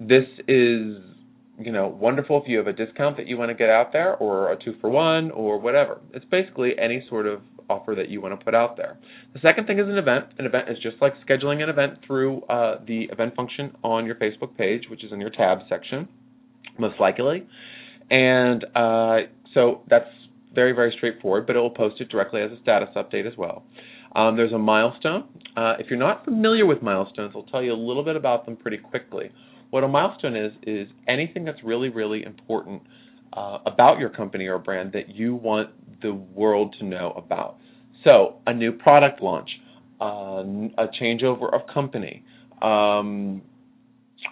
This 0.00 0.26
is 0.48 0.96
you 1.64 1.72
know, 1.72 1.88
wonderful 1.88 2.40
if 2.42 2.48
you 2.48 2.58
have 2.58 2.66
a 2.66 2.72
discount 2.72 3.16
that 3.16 3.26
you 3.26 3.36
want 3.36 3.50
to 3.50 3.54
get 3.54 3.70
out 3.70 3.92
there 3.92 4.14
or 4.16 4.52
a 4.52 4.56
two 4.62 4.74
for 4.80 4.90
one 4.90 5.30
or 5.30 5.58
whatever. 5.58 6.00
It's 6.12 6.24
basically 6.26 6.72
any 6.78 7.04
sort 7.08 7.26
of 7.26 7.40
offer 7.68 7.94
that 7.94 8.08
you 8.08 8.20
want 8.20 8.38
to 8.38 8.44
put 8.44 8.54
out 8.54 8.76
there. 8.76 8.98
The 9.34 9.40
second 9.40 9.66
thing 9.66 9.78
is 9.78 9.88
an 9.88 9.98
event. 9.98 10.26
An 10.38 10.46
event 10.46 10.68
is 10.68 10.76
just 10.82 10.96
like 11.00 11.14
scheduling 11.26 11.62
an 11.62 11.68
event 11.68 11.98
through 12.06 12.42
uh, 12.42 12.80
the 12.86 13.04
event 13.04 13.34
function 13.34 13.74
on 13.82 14.06
your 14.06 14.16
Facebook 14.16 14.56
page, 14.56 14.84
which 14.90 15.04
is 15.04 15.12
in 15.12 15.20
your 15.20 15.30
tab 15.30 15.58
section, 15.68 16.08
most 16.78 17.00
likely. 17.00 17.46
And 18.10 18.64
uh, 18.74 19.28
so 19.54 19.82
that's 19.88 20.08
very, 20.54 20.72
very 20.72 20.92
straightforward, 20.96 21.46
but 21.46 21.56
it 21.56 21.60
will 21.60 21.70
post 21.70 22.00
it 22.00 22.08
directly 22.08 22.42
as 22.42 22.50
a 22.50 22.60
status 22.62 22.88
update 22.96 23.26
as 23.26 23.36
well. 23.38 23.64
Um, 24.14 24.36
there's 24.36 24.52
a 24.52 24.58
milestone. 24.58 25.24
Uh, 25.56 25.74
if 25.78 25.86
you're 25.88 25.98
not 25.98 26.24
familiar 26.24 26.66
with 26.66 26.82
milestones, 26.82 27.32
I'll 27.34 27.44
tell 27.44 27.62
you 27.62 27.72
a 27.72 27.74
little 27.74 28.04
bit 28.04 28.16
about 28.16 28.44
them 28.44 28.56
pretty 28.56 28.76
quickly. 28.76 29.30
What 29.72 29.84
a 29.84 29.88
milestone 29.88 30.36
is 30.36 30.52
is 30.66 30.86
anything 31.08 31.46
that's 31.46 31.64
really 31.64 31.88
really 31.88 32.22
important 32.24 32.82
uh, 33.32 33.56
about 33.64 33.98
your 33.98 34.10
company 34.10 34.46
or 34.46 34.58
brand 34.58 34.92
that 34.92 35.08
you 35.08 35.34
want 35.34 35.70
the 36.02 36.12
world 36.12 36.76
to 36.78 36.84
know 36.84 37.12
about. 37.16 37.56
So 38.04 38.36
a 38.46 38.52
new 38.52 38.72
product 38.72 39.22
launch, 39.22 39.48
uh, 39.98 40.44
a 40.76 40.88
changeover 41.00 41.50
of 41.54 41.62
company, 41.72 42.22
um, 42.60 43.40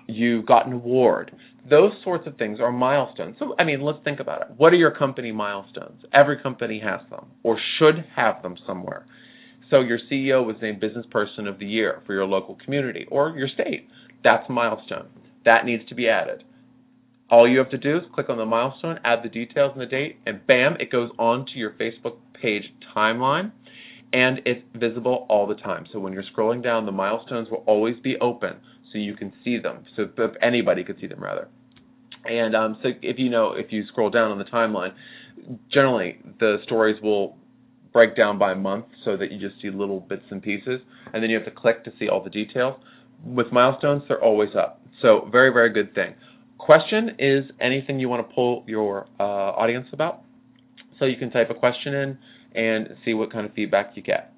you 0.06 0.42
got 0.42 0.66
an 0.66 0.74
award. 0.74 1.34
Those 1.70 1.92
sorts 2.04 2.26
of 2.26 2.36
things 2.36 2.60
are 2.60 2.70
milestones. 2.70 3.36
So, 3.38 3.54
I 3.58 3.64
mean, 3.64 3.80
let's 3.80 3.98
think 4.04 4.20
about 4.20 4.42
it. 4.42 4.48
What 4.58 4.74
are 4.74 4.76
your 4.76 4.90
company 4.90 5.32
milestones? 5.32 6.02
Every 6.12 6.38
company 6.42 6.82
has 6.84 7.00
them 7.08 7.26
or 7.44 7.58
should 7.78 8.04
have 8.14 8.42
them 8.42 8.56
somewhere. 8.66 9.06
So, 9.70 9.80
your 9.80 10.00
CEO 10.10 10.44
was 10.44 10.56
named 10.60 10.80
Business 10.80 11.06
Person 11.10 11.46
of 11.46 11.58
the 11.58 11.66
Year 11.66 12.02
for 12.04 12.12
your 12.12 12.26
local 12.26 12.58
community 12.62 13.06
or 13.10 13.30
your 13.30 13.48
state. 13.48 13.88
That's 14.22 14.44
a 14.48 14.52
milestone. 14.52 15.08
That 15.44 15.64
needs 15.64 15.88
to 15.88 15.94
be 15.94 16.08
added. 16.08 16.44
All 17.30 17.48
you 17.48 17.58
have 17.58 17.70
to 17.70 17.78
do 17.78 17.96
is 17.96 18.02
click 18.12 18.28
on 18.28 18.38
the 18.38 18.44
milestone, 18.44 18.98
add 19.04 19.20
the 19.22 19.28
details 19.28 19.72
and 19.72 19.80
the 19.80 19.86
date, 19.86 20.18
and 20.26 20.44
bam, 20.46 20.76
it 20.80 20.90
goes 20.90 21.10
onto 21.18 21.52
your 21.54 21.70
Facebook 21.70 22.16
page 22.40 22.64
timeline, 22.94 23.52
and 24.12 24.40
it's 24.44 24.62
visible 24.74 25.26
all 25.28 25.46
the 25.46 25.54
time. 25.54 25.86
So 25.92 26.00
when 26.00 26.12
you're 26.12 26.24
scrolling 26.36 26.62
down, 26.62 26.86
the 26.86 26.92
milestones 26.92 27.48
will 27.48 27.62
always 27.66 27.94
be 28.02 28.16
open, 28.20 28.56
so 28.92 28.98
you 28.98 29.14
can 29.14 29.32
see 29.44 29.58
them. 29.58 29.84
So 29.94 30.08
if 30.18 30.32
anybody 30.42 30.82
could 30.82 30.98
see 31.00 31.06
them, 31.06 31.20
rather. 31.20 31.48
And 32.24 32.56
um, 32.56 32.78
so 32.82 32.88
if 33.00 33.18
you 33.18 33.30
know, 33.30 33.52
if 33.52 33.70
you 33.70 33.84
scroll 33.86 34.10
down 34.10 34.32
on 34.32 34.38
the 34.38 34.44
timeline, 34.44 34.92
generally 35.72 36.18
the 36.40 36.56
stories 36.64 37.00
will 37.00 37.36
break 37.92 38.16
down 38.16 38.38
by 38.38 38.54
month 38.54 38.86
so 39.04 39.16
that 39.16 39.30
you 39.30 39.38
just 39.38 39.60
see 39.62 39.70
little 39.70 40.00
bits 40.00 40.24
and 40.30 40.42
pieces, 40.42 40.80
and 41.12 41.22
then 41.22 41.30
you 41.30 41.36
have 41.36 41.46
to 41.46 41.50
click 41.52 41.84
to 41.84 41.92
see 41.98 42.08
all 42.08 42.22
the 42.22 42.30
details. 42.30 42.74
with 43.24 43.52
milestones, 43.52 44.02
they're 44.08 44.22
always 44.22 44.50
up. 44.56 44.79
So 45.02 45.28
very, 45.30 45.52
very 45.52 45.72
good 45.72 45.94
thing. 45.94 46.14
Question 46.58 47.16
is 47.18 47.44
anything 47.60 47.98
you 47.98 48.08
want 48.08 48.28
to 48.28 48.34
pull 48.34 48.64
your 48.66 49.06
uh, 49.18 49.22
audience 49.22 49.86
about. 49.92 50.22
So 50.98 51.06
you 51.06 51.16
can 51.16 51.30
type 51.30 51.48
a 51.50 51.54
question 51.54 51.94
in 51.94 52.18
and 52.54 52.88
see 53.04 53.14
what 53.14 53.32
kind 53.32 53.46
of 53.46 53.54
feedback 53.54 53.92
you 53.94 54.02
get. 54.02 54.32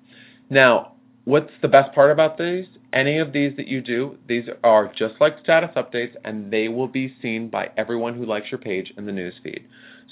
Now, 0.49 0.92
what's 1.25 1.50
the 1.61 1.69
best 1.69 1.95
part 1.95 2.11
about 2.11 2.38
these? 2.38 2.66
Any 2.92 3.19
of 3.19 3.33
these 3.33 3.57
that 3.57 3.66
you 3.66 3.81
do, 3.81 4.19
these 4.28 4.45
are 4.62 4.88
just 4.88 5.14
like 5.21 5.33
status 5.42 5.71
updates, 5.76 6.14
and 6.25 6.52
they 6.52 6.69
will 6.69 6.88
be 6.88 7.14
seen 7.23 7.49
by 7.49 7.69
everyone 7.76 8.14
who 8.16 8.26
likes 8.26 8.47
your 8.50 8.61
page 8.61 8.92
in 8.97 9.07
the 9.07 9.12
newsfeed. 9.12 9.64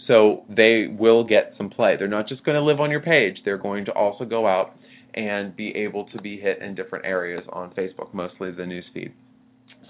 So 0.07 0.45
they 0.49 0.87
will 0.91 1.25
get 1.25 1.53
some 1.57 1.71
play. 1.71 1.97
They're 1.97 2.09
not 2.09 2.27
just 2.27 2.43
going 2.43 2.57
to 2.57 2.63
live 2.63 2.81
on 2.81 2.91
your 2.91 3.01
page, 3.01 3.39
they're 3.45 3.59
going 3.59 3.85
to 3.85 3.93
also 3.93 4.25
go 4.25 4.47
out 4.47 4.75
and 5.15 5.55
be 5.55 5.75
able 5.77 6.07
to 6.07 6.21
be 6.23 6.41
hit 6.41 6.63
in 6.63 6.75
different 6.75 7.05
areas 7.05 7.45
on 7.53 7.71
Facebook, 7.75 8.15
mostly 8.15 8.51
the 8.51 8.63
newsfeed. 8.63 9.13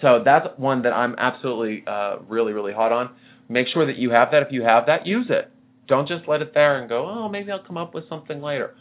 So 0.01 0.23
that's 0.25 0.47
one 0.57 0.83
that 0.83 0.93
I'm 0.93 1.15
absolutely 1.19 1.85
uh, 1.87 2.17
really, 2.29 2.53
really 2.53 2.73
hot 2.73 2.93
on. 2.93 3.11
Make 3.49 3.67
sure 3.73 3.87
that 3.87 3.97
you 3.97 4.11
have 4.11 4.29
that. 4.33 4.43
If 4.43 4.49
you 4.51 4.63
have 4.63 4.87
that, 4.87 5.07
use 5.07 5.27
it. 5.29 5.51
Don't 5.89 6.07
just 6.07 6.29
let 6.29 6.41
it 6.41 6.53
there 6.55 6.81
and 6.81 6.89
go, 6.89 7.07
oh, 7.07 7.29
maybe 7.29 7.51
I'll 7.51 7.65
come 7.65 7.77
up 7.77 7.95
with 7.95 8.09
something 8.09 8.41
later. 8.41 8.75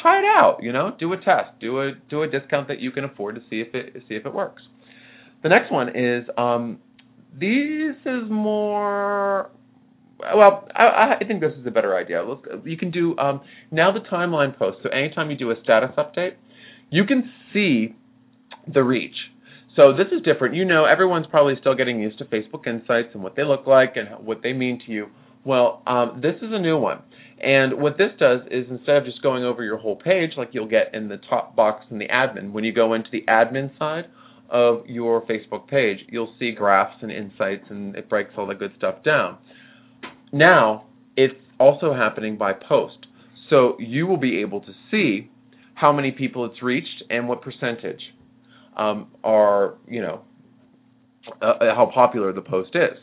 Try 0.00 0.18
it 0.18 0.24
out. 0.24 0.58
You 0.62 0.72
know, 0.72 0.94
do 0.98 1.12
a 1.12 1.16
test. 1.16 1.58
Do 1.60 1.80
a 1.80 1.92
do 2.10 2.22
a 2.22 2.28
discount 2.28 2.68
that 2.68 2.80
you 2.80 2.90
can 2.90 3.04
afford 3.04 3.36
to 3.36 3.40
see 3.48 3.60
if 3.60 3.74
it 3.74 4.02
see 4.08 4.14
if 4.14 4.26
it 4.26 4.34
works. 4.34 4.62
The 5.42 5.48
next 5.48 5.72
one 5.72 5.90
is 5.96 6.24
um, 6.36 6.78
this 7.32 7.96
is 8.04 8.28
more 8.28 9.50
well, 10.18 10.66
I, 10.74 11.16
I, 11.20 11.24
think 11.26 11.40
this 11.40 11.52
is 11.60 11.66
a 11.66 11.70
better 11.70 11.96
idea. 11.96 12.24
You 12.64 12.76
can 12.76 12.90
do 12.90 13.16
um, 13.18 13.42
now 13.70 13.92
the 13.92 14.00
timeline 14.00 14.56
post. 14.58 14.78
So 14.82 14.88
anytime 14.88 15.30
you 15.30 15.36
do 15.36 15.50
a 15.50 15.54
status 15.62 15.90
update, 15.98 16.32
you 16.90 17.04
can 17.04 17.30
see 17.52 17.94
the 18.66 18.82
reach. 18.82 19.14
So 19.76 19.92
this 19.92 20.06
is 20.10 20.22
different. 20.22 20.54
You 20.54 20.64
know, 20.64 20.86
everyone's 20.86 21.26
probably 21.26 21.54
still 21.60 21.74
getting 21.74 22.00
used 22.00 22.18
to 22.18 22.24
Facebook 22.24 22.66
Insights 22.66 23.08
and 23.12 23.22
what 23.22 23.36
they 23.36 23.44
look 23.44 23.66
like 23.66 23.94
and 23.96 24.24
what 24.26 24.42
they 24.42 24.54
mean 24.54 24.80
to 24.86 24.92
you. 24.92 25.06
Well, 25.44 25.82
um, 25.86 26.20
this 26.22 26.36
is 26.36 26.48
a 26.50 26.58
new 26.58 26.78
one. 26.78 27.02
And 27.38 27.80
what 27.80 27.98
this 27.98 28.10
does 28.18 28.40
is 28.50 28.66
instead 28.70 28.96
of 28.96 29.04
just 29.04 29.22
going 29.22 29.44
over 29.44 29.62
your 29.62 29.76
whole 29.76 29.96
page 29.96 30.30
like 30.38 30.48
you'll 30.52 30.68
get 30.68 30.94
in 30.94 31.08
the 31.08 31.18
top 31.28 31.54
box 31.54 31.84
in 31.90 31.98
the 31.98 32.08
admin, 32.08 32.52
when 32.52 32.64
you 32.64 32.72
go 32.72 32.94
into 32.94 33.10
the 33.12 33.22
admin 33.28 33.76
side 33.78 34.06
of 34.48 34.86
your 34.86 35.22
Facebook 35.26 35.68
page, 35.68 35.98
you'll 36.08 36.34
see 36.38 36.52
graphs 36.52 36.96
and 37.02 37.12
insights 37.12 37.64
and 37.68 37.94
it 37.96 38.08
breaks 38.08 38.30
all 38.38 38.46
the 38.46 38.54
good 38.54 38.72
stuff 38.78 39.02
down. 39.04 39.36
Now, 40.32 40.86
it's 41.16 41.34
also 41.60 41.92
happening 41.92 42.38
by 42.38 42.52
post. 42.54 43.06
So 43.50 43.76
you 43.78 44.06
will 44.06 44.16
be 44.16 44.40
able 44.40 44.62
to 44.62 44.72
see 44.90 45.30
how 45.74 45.92
many 45.92 46.12
people 46.12 46.46
it's 46.46 46.62
reached 46.62 47.04
and 47.10 47.28
what 47.28 47.42
percentage 47.42 48.00
um, 48.76 49.08
are, 49.24 49.74
you 49.88 50.00
know, 50.00 50.22
uh, 51.42 51.44
uh, 51.44 51.74
how 51.74 51.90
popular 51.92 52.32
the 52.32 52.42
post 52.42 52.70
is. 52.74 52.98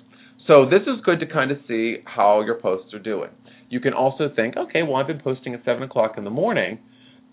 So 0.47 0.65
this 0.69 0.81
is 0.81 1.01
good 1.03 1.19
to 1.19 1.25
kind 1.25 1.51
of 1.51 1.57
see 1.67 1.97
how 2.05 2.41
your 2.41 2.55
posts 2.55 2.93
are 2.93 2.99
doing. 2.99 3.29
You 3.69 3.79
can 3.79 3.93
also 3.93 4.29
think, 4.35 4.55
okay, 4.57 4.83
well, 4.83 4.95
I've 4.95 5.07
been 5.07 5.21
posting 5.21 5.53
at 5.53 5.63
7 5.65 5.83
o'clock 5.83 6.13
in 6.17 6.23
the 6.23 6.29
morning, 6.29 6.79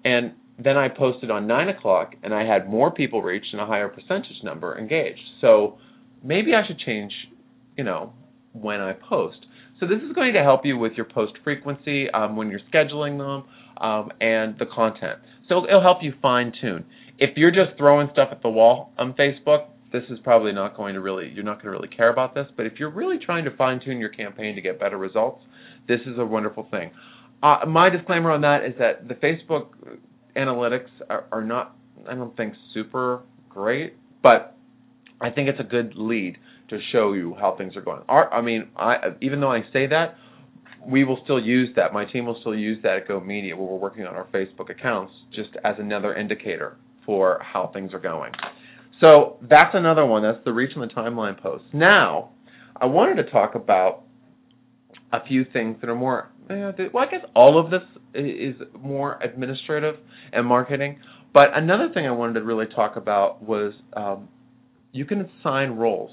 and 0.04 0.32
then 0.58 0.76
I 0.76 0.88
posted 0.88 1.30
on 1.30 1.46
9 1.46 1.68
o'clock, 1.68 2.14
and 2.22 2.32
I 2.32 2.44
had 2.44 2.68
more 2.68 2.90
people 2.90 3.22
reached 3.22 3.48
and 3.52 3.60
a 3.60 3.66
higher 3.66 3.88
percentage 3.88 4.42
number 4.42 4.78
engaged. 4.78 5.20
So 5.40 5.78
maybe 6.22 6.54
I 6.54 6.66
should 6.66 6.78
change, 6.78 7.12
you 7.76 7.84
know, 7.84 8.12
when 8.52 8.80
I 8.80 8.92
post. 8.92 9.46
So 9.78 9.86
this 9.86 9.98
is 10.06 10.12
going 10.14 10.34
to 10.34 10.42
help 10.42 10.64
you 10.64 10.76
with 10.76 10.92
your 10.92 11.06
post 11.06 11.32
frequency 11.42 12.10
um, 12.10 12.36
when 12.36 12.50
you're 12.50 12.60
scheduling 12.72 13.18
them 13.18 13.44
um, 13.82 14.10
and 14.20 14.58
the 14.58 14.66
content. 14.66 15.18
So 15.48 15.66
it'll 15.66 15.82
help 15.82 15.98
you 16.02 16.12
fine 16.20 16.52
tune. 16.60 16.84
If 17.20 17.36
you're 17.36 17.50
just 17.50 17.76
throwing 17.76 18.08
stuff 18.12 18.30
at 18.32 18.42
the 18.42 18.48
wall 18.48 18.92
on 18.98 19.12
Facebook, 19.12 19.66
this 19.92 20.02
is 20.08 20.18
probably 20.24 20.52
not 20.52 20.74
going 20.74 20.94
to 20.94 21.00
really 21.00 21.30
you're 21.34 21.44
not 21.44 21.62
going 21.62 21.66
to 21.66 21.70
really 21.70 21.94
care 21.94 22.10
about 22.10 22.34
this. 22.34 22.46
But 22.56 22.64
if 22.64 22.74
you're 22.78 22.90
really 22.90 23.18
trying 23.18 23.44
to 23.44 23.54
fine 23.56 23.78
tune 23.84 23.98
your 23.98 24.08
campaign 24.08 24.54
to 24.54 24.62
get 24.62 24.80
better 24.80 24.96
results, 24.96 25.42
this 25.86 26.00
is 26.06 26.18
a 26.18 26.24
wonderful 26.24 26.66
thing. 26.70 26.90
Uh, 27.42 27.66
my 27.68 27.90
disclaimer 27.90 28.30
on 28.30 28.40
that 28.40 28.64
is 28.64 28.74
that 28.78 29.06
the 29.06 29.14
Facebook 29.14 29.68
analytics 30.34 30.88
are, 31.10 31.26
are 31.30 31.44
not 31.44 31.76
I 32.08 32.14
don't 32.14 32.34
think 32.38 32.54
super 32.72 33.22
great, 33.50 33.94
but 34.22 34.56
I 35.20 35.28
think 35.28 35.50
it's 35.50 35.60
a 35.60 35.64
good 35.64 35.92
lead 35.96 36.38
to 36.70 36.78
show 36.92 37.12
you 37.12 37.36
how 37.38 37.54
things 37.56 37.76
are 37.76 37.82
going. 37.82 38.00
Our, 38.08 38.32
I 38.32 38.40
mean, 38.40 38.68
I 38.76 39.10
even 39.20 39.40
though 39.40 39.52
I 39.52 39.60
say 39.74 39.88
that, 39.88 40.14
we 40.86 41.04
will 41.04 41.18
still 41.24 41.40
use 41.40 41.68
that. 41.76 41.92
My 41.92 42.10
team 42.10 42.24
will 42.24 42.38
still 42.40 42.54
use 42.54 42.82
that 42.84 42.96
at 42.96 43.08
Go 43.08 43.20
Media, 43.20 43.54
where 43.54 43.66
we're 43.66 43.76
working 43.76 44.06
on 44.06 44.14
our 44.14 44.26
Facebook 44.32 44.70
accounts, 44.70 45.12
just 45.34 45.50
as 45.64 45.74
another 45.78 46.14
indicator 46.14 46.78
for 47.06 47.40
how 47.42 47.70
things 47.72 47.92
are 47.94 48.00
going. 48.00 48.32
So 49.00 49.38
that's 49.42 49.74
another 49.74 50.04
one. 50.04 50.22
That's 50.22 50.44
the 50.44 50.52
reach 50.52 50.72
and 50.74 50.88
the 50.88 50.94
timeline 50.94 51.40
post. 51.40 51.64
Now, 51.72 52.30
I 52.76 52.86
wanted 52.86 53.22
to 53.22 53.30
talk 53.30 53.54
about 53.54 54.02
a 55.12 55.24
few 55.26 55.44
things 55.52 55.76
that 55.80 55.88
are 55.88 55.94
more. 55.94 56.30
Eh, 56.48 56.72
well, 56.92 57.04
I 57.06 57.10
guess 57.10 57.24
all 57.34 57.58
of 57.58 57.70
this 57.70 57.82
is 58.14 58.56
more 58.78 59.18
administrative 59.22 59.96
and 60.32 60.46
marketing. 60.46 60.98
But 61.32 61.56
another 61.56 61.88
thing 61.94 62.06
I 62.06 62.10
wanted 62.10 62.34
to 62.34 62.42
really 62.42 62.66
talk 62.66 62.96
about 62.96 63.42
was 63.42 63.72
um, 63.94 64.28
you 64.92 65.04
can 65.04 65.28
assign 65.40 65.70
roles 65.70 66.10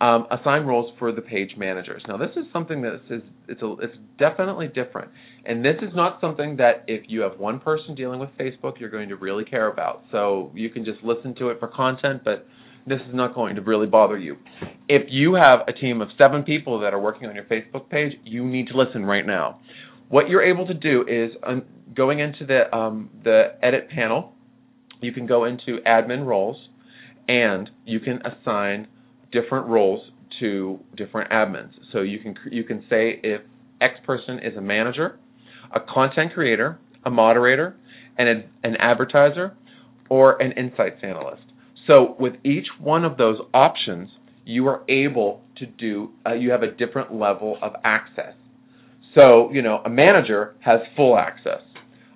um, 0.00 0.26
assign 0.30 0.66
roles 0.66 0.92
for 0.98 1.12
the 1.12 1.22
page 1.22 1.52
managers. 1.56 2.02
Now, 2.06 2.18
this 2.18 2.30
is 2.36 2.44
something 2.52 2.82
that 2.82 3.00
is 3.08 3.22
it's 3.48 3.62
a, 3.62 3.76
it's 3.80 3.96
definitely 4.18 4.68
different, 4.68 5.10
and 5.44 5.64
this 5.64 5.76
is 5.80 5.94
not 5.94 6.20
something 6.20 6.56
that 6.56 6.84
if 6.86 7.04
you 7.08 7.20
have 7.20 7.38
one 7.38 7.60
person 7.60 7.94
dealing 7.94 8.20
with 8.20 8.30
Facebook, 8.38 8.78
you're 8.78 8.90
going 8.90 9.08
to 9.08 9.16
really 9.16 9.44
care 9.44 9.70
about. 9.70 10.02
So 10.12 10.50
you 10.54 10.68
can 10.70 10.84
just 10.84 11.02
listen 11.02 11.34
to 11.36 11.48
it 11.48 11.58
for 11.60 11.68
content, 11.68 12.22
but 12.24 12.46
this 12.86 13.00
is 13.08 13.14
not 13.14 13.34
going 13.34 13.56
to 13.56 13.62
really 13.62 13.86
bother 13.86 14.18
you. 14.18 14.36
If 14.88 15.04
you 15.08 15.34
have 15.34 15.60
a 15.66 15.72
team 15.72 16.00
of 16.00 16.08
seven 16.20 16.42
people 16.42 16.80
that 16.80 16.92
are 16.92 17.00
working 17.00 17.28
on 17.28 17.34
your 17.34 17.44
Facebook 17.44 17.88
page, 17.88 18.12
you 18.24 18.44
need 18.44 18.68
to 18.68 18.76
listen 18.76 19.04
right 19.04 19.26
now. 19.26 19.60
What 20.08 20.28
you're 20.28 20.44
able 20.44 20.66
to 20.66 20.74
do 20.74 21.04
is 21.08 21.32
um, 21.42 21.64
going 21.94 22.20
into 22.20 22.46
the 22.46 22.74
um, 22.76 23.10
the 23.24 23.56
edit 23.62 23.88
panel, 23.88 24.34
you 25.00 25.12
can 25.12 25.26
go 25.26 25.44
into 25.46 25.78
admin 25.86 26.24
roles, 26.26 26.68
and 27.28 27.70
you 27.84 27.98
can 28.00 28.20
assign 28.24 28.88
different 29.40 29.66
roles 29.66 30.00
to 30.40 30.78
different 30.96 31.30
admins. 31.30 31.72
So 31.92 32.00
you 32.02 32.18
can 32.18 32.34
you 32.50 32.64
can 32.64 32.80
say 32.90 33.20
if 33.22 33.42
X 33.80 33.94
person 34.04 34.38
is 34.38 34.56
a 34.56 34.60
manager, 34.60 35.18
a 35.74 35.80
content 35.80 36.32
creator, 36.34 36.78
a 37.04 37.10
moderator, 37.10 37.76
and 38.18 38.44
an 38.64 38.76
advertiser, 38.78 39.54
or 40.08 40.40
an 40.40 40.52
insights 40.52 41.00
analyst. 41.02 41.42
So 41.86 42.16
with 42.18 42.34
each 42.44 42.66
one 42.80 43.04
of 43.04 43.16
those 43.16 43.38
options, 43.54 44.10
you 44.44 44.66
are 44.68 44.82
able 44.88 45.42
to 45.58 45.66
do 45.66 46.10
uh, 46.26 46.34
you 46.34 46.50
have 46.50 46.62
a 46.62 46.70
different 46.70 47.14
level 47.14 47.58
of 47.62 47.72
access. 47.84 48.34
So 49.18 49.50
you 49.52 49.62
know 49.62 49.80
a 49.84 49.90
manager 49.90 50.54
has 50.60 50.80
full 50.96 51.18
access. 51.18 51.60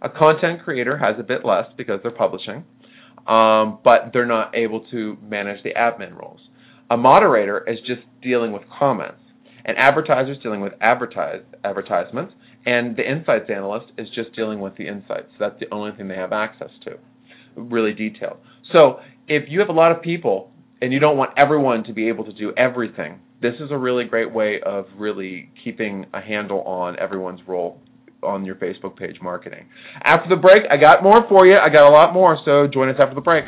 A 0.02 0.09
content 0.09 0.62
creator 0.64 0.96
has 0.96 1.16
a 1.18 1.22
bit 1.22 1.44
less 1.44 1.66
because 1.76 2.00
they're 2.02 2.11
publishing, 2.11 2.64
um, 3.26 3.78
but 3.85 4.11
they're 4.12 4.26
not 4.26 4.54
able 4.56 4.87
to 4.90 5.18
manage 5.22 5.62
the 5.62 5.74
admin 5.74 6.18
roles. 6.18 6.40
A 6.90 6.96
moderator 6.96 7.64
is 7.68 7.79
just 7.87 8.03
dealing 8.20 8.50
with 8.50 8.62
comments. 8.76 9.20
An 9.64 9.76
advertiser 9.76 10.33
is 10.33 10.38
dealing 10.42 10.61
with 10.61 10.72
advertise, 10.81 11.42
advertisements, 11.62 12.35
and 12.66 12.96
the 12.96 13.09
insights 13.09 13.48
analyst 13.48 13.92
is 13.96 14.09
just 14.14 14.35
dealing 14.35 14.59
with 14.59 14.76
the 14.76 14.88
insights. 14.88 15.31
That's 15.38 15.59
the 15.61 15.72
only 15.72 15.96
thing 15.96 16.09
they 16.09 16.16
have 16.16 16.33
access 16.33 16.70
to, 16.85 16.98
really 17.57 17.92
detailed. 17.92 18.38
So 18.72 18.98
if 19.29 19.48
you 19.48 19.61
have 19.61 19.68
a 19.68 19.72
lot 19.72 19.92
of 19.92 20.03
people 20.03 20.50
and 20.83 20.92
you 20.92 20.98
don't 20.98 21.16
want 21.16 21.31
everyone 21.37 21.85
to 21.85 21.92
be 21.92 22.09
able 22.09 22.24
to 22.24 22.33
do 22.33 22.53
everything, 22.57 23.20
this 23.40 23.55
is 23.61 23.70
a 23.70 23.79
really 23.79 24.05
great 24.05 24.33
way 24.33 24.61
of 24.66 24.87
really 24.96 25.50
keeping 25.62 26.07
a 26.12 26.20
handle 26.20 26.62
on 26.62 26.98
everyone's 26.98 27.40
role 27.46 27.81
on 28.22 28.44
your 28.44 28.57
Facebook 28.57 28.96
page 28.96 29.16
marketing. 29.22 29.66
After 30.03 30.29
the 30.29 30.37
break, 30.37 30.64
I 30.68 30.76
got 30.76 31.03
more 31.05 31.26
for 31.29 31.46
you. 31.46 31.57
I 31.57 31.68
got 31.68 31.88
a 31.88 31.92
lot 31.92 32.12
more, 32.12 32.37
so 32.44 32.66
join 32.66 32.88
us 32.88 32.96
after 32.98 33.14
the 33.14 33.20
break. 33.20 33.44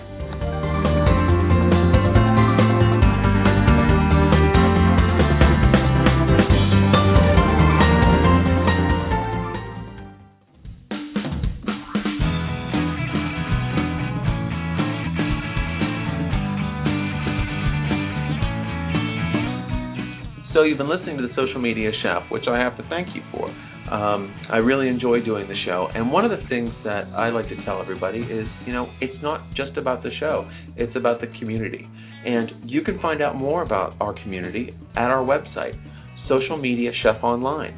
You've 20.73 20.79
been 20.79 20.89
listening 20.89 21.19
to 21.19 21.23
the 21.23 21.35
Social 21.37 21.61
Media 21.61 21.91
Chef, 22.03 22.23
which 22.31 22.45
I 22.49 22.59
have 22.59 22.79
to 22.79 22.89
thank 22.89 23.15
you 23.15 23.21
for. 23.31 23.51
Um, 23.93 24.35
I 24.51 24.57
really 24.57 24.89
enjoy 24.89 25.21
doing 25.21 25.47
the 25.47 25.55
show, 25.67 25.89
and 25.95 26.11
one 26.11 26.25
of 26.25 26.31
the 26.31 26.41
things 26.49 26.73
that 26.83 27.09
I 27.15 27.29
like 27.29 27.51
to 27.51 27.63
tell 27.67 27.79
everybody 27.79 28.21
is, 28.21 28.47
you 28.67 28.73
know, 28.73 28.91
it's 29.03 29.23
not 29.23 29.47
just 29.55 29.77
about 29.77 30.03
the 30.03 30.09
show; 30.19 30.51
it's 30.75 30.97
about 30.97 31.21
the 31.21 31.27
community. 31.39 31.87
And 32.25 32.53
you 32.65 32.81
can 32.81 32.99
find 33.01 33.21
out 33.21 33.37
more 33.37 33.61
about 33.61 33.97
our 34.01 34.15
community 34.15 34.75
at 34.97 35.11
our 35.11 35.23
website, 35.23 35.79
Social 36.27 36.57
Media 36.57 36.91
Chef 37.03 37.23
Online. 37.23 37.77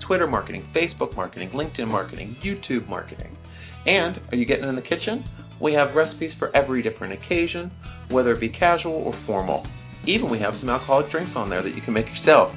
Twitter 0.08 0.28
marketing, 0.28 0.66
Facebook 0.76 1.16
marketing, 1.16 1.52
LinkedIn 1.54 1.88
marketing, 1.88 2.38
YouTube 2.44 2.88
marketing. 2.88 3.38
And 3.86 4.18
are 4.32 4.36
you 4.36 4.46
getting 4.46 4.68
in 4.68 4.76
the 4.76 4.82
kitchen? 4.82 5.26
We 5.62 5.74
have 5.74 5.96
recipes 5.96 6.32
for 6.40 6.56
every 6.56 6.82
different 6.82 7.14
occasion, 7.14 7.72
whether 8.10 8.32
it 8.32 8.40
be 8.40 8.50
casual 8.50 8.94
or 8.94 9.14
formal. 9.26 9.66
Even 10.08 10.30
we 10.30 10.40
have 10.40 10.54
some 10.60 10.70
alcoholic 10.70 11.12
drinks 11.12 11.34
on 11.36 11.50
there 11.50 11.62
that 11.62 11.76
you 11.76 11.82
can 11.82 11.94
make 11.94 12.06
yourself. 12.06 12.54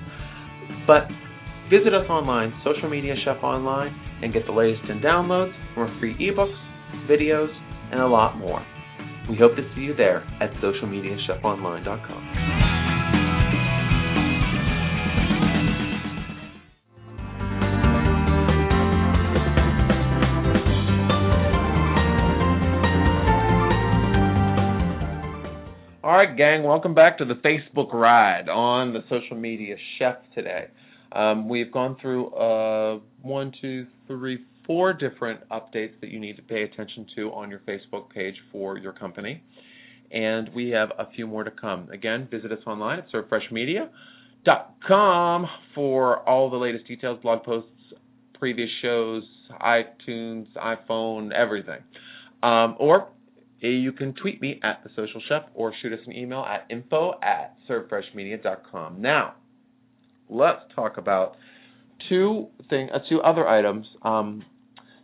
But 0.86 1.08
visit 1.70 1.94
us 1.94 2.08
online, 2.08 2.52
Social 2.64 2.88
Media 2.88 3.14
Chef 3.24 3.42
Online, 3.42 3.92
and 4.22 4.32
get 4.32 4.46
the 4.46 4.52
latest 4.52 4.88
in 4.88 5.00
downloads, 5.00 5.52
more 5.76 5.92
free 5.98 6.14
ebooks, 6.14 6.54
videos, 7.08 7.50
and 7.90 8.00
a 8.00 8.06
lot 8.06 8.38
more. 8.38 8.64
We 9.28 9.36
hope 9.36 9.56
to 9.56 9.62
see 9.74 9.82
you 9.82 9.94
there 9.94 10.24
at 10.40 10.50
socialmediachefonline.com. 10.62 12.60
right, 26.26 26.37
gang, 26.37 26.64
welcome 26.64 26.92
back 26.92 27.16
to 27.16 27.24
the 27.24 27.33
Facebook 27.33 27.94
ride 27.94 28.50
on 28.50 28.92
the 28.92 29.00
social 29.09 29.38
media 29.38 29.76
chef 29.98 30.16
today. 30.35 30.66
Um, 31.12 31.48
we've 31.48 31.72
gone 31.72 31.96
through 31.98 32.26
uh, 32.35 32.98
one, 33.22 33.54
two, 33.62 33.87
three, 34.06 34.40
four 34.66 34.92
different 34.92 35.48
updates 35.48 35.98
that 36.02 36.11
you 36.11 36.20
need 36.20 36.37
to 36.37 36.42
pay 36.42 36.64
attention 36.64 37.06
to 37.16 37.33
on 37.33 37.48
your 37.48 37.61
Facebook 37.61 38.11
page 38.11 38.35
for 38.52 38.76
your 38.76 38.92
company. 38.92 39.42
And 40.11 40.50
we 40.54 40.68
have 40.70 40.90
a 40.98 41.06
few 41.16 41.26
more 41.26 41.42
to 41.42 41.50
come. 41.50 41.88
Again, 41.90 42.28
visit 42.30 42.52
us 42.52 42.59
online 42.66 42.98
at 42.98 43.11
servedfreshmedia.com 43.11 45.46
for 45.74 46.18
all 46.28 46.50
the 46.50 46.59
latest 46.59 46.87
details, 46.87 47.18
blog 47.22 47.44
posts, 47.44 47.70
previous 48.38 48.68
shows, 48.83 49.22
iTunes, 49.62 50.48
iPhone, 50.54 51.33
everything. 51.33 51.80
Um, 52.42 52.76
or 52.78 53.09
you 53.68 53.92
can 53.92 54.14
tweet 54.14 54.40
me 54.40 54.59
at 54.62 54.83
the 54.83 54.90
social 54.96 55.20
chef 55.29 55.42
or 55.55 55.73
shoot 55.83 55.92
us 55.92 55.99
an 56.07 56.12
email 56.14 56.40
at 56.40 56.66
info 56.70 57.14
at 57.23 57.57
servedfreshmedia.com. 57.68 59.01
Now, 59.03 59.35
let's 60.29 60.61
talk 60.75 60.96
about 60.96 61.37
two 62.09 62.49
thing, 62.68 62.88
uh, 62.92 63.01
two 63.09 63.20
other 63.20 63.46
items 63.46 63.87
um, 64.03 64.42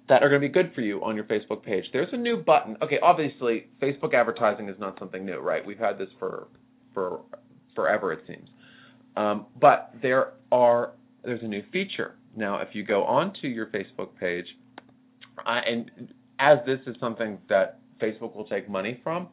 that 0.09 0.23
are 0.23 0.29
going 0.29 0.41
to 0.41 0.49
be 0.49 0.53
good 0.53 0.73
for 0.75 0.81
you 0.81 1.05
on 1.05 1.17
your 1.17 1.25
Facebook 1.25 1.63
page. 1.63 1.85
There's 1.93 2.09
a 2.13 2.17
new 2.17 2.39
button. 2.39 2.77
Okay, 2.83 2.99
obviously, 3.03 3.67
Facebook 3.83 4.15
advertising 4.15 4.69
is 4.69 4.77
not 4.79 4.99
something 4.99 5.25
new, 5.27 5.39
right? 5.39 5.65
We've 5.65 5.79
had 5.79 5.99
this 5.99 6.09
for 6.19 6.49
for 6.95 7.21
forever, 7.75 8.13
it 8.13 8.21
seems. 8.27 8.49
Um, 9.17 9.47
but 9.61 9.95
there 10.03 10.33
are 10.51 10.93
there's 11.25 11.43
a 11.43 11.49
new 11.49 11.63
feature 11.73 12.15
now. 12.37 12.61
If 12.61 12.69
you 12.73 12.85
go 12.85 13.05
onto 13.05 13.49
your 13.49 13.67
Facebook 13.67 14.17
page, 14.19 14.47
uh, 15.39 15.61
and 15.67 15.91
as 16.39 16.59
this 16.67 16.81
is 16.87 16.97
something 17.01 17.39
that 17.49 17.81
Facebook 18.01 18.35
will 18.35 18.47
take 18.47 18.69
money 18.69 19.01
from. 19.03 19.29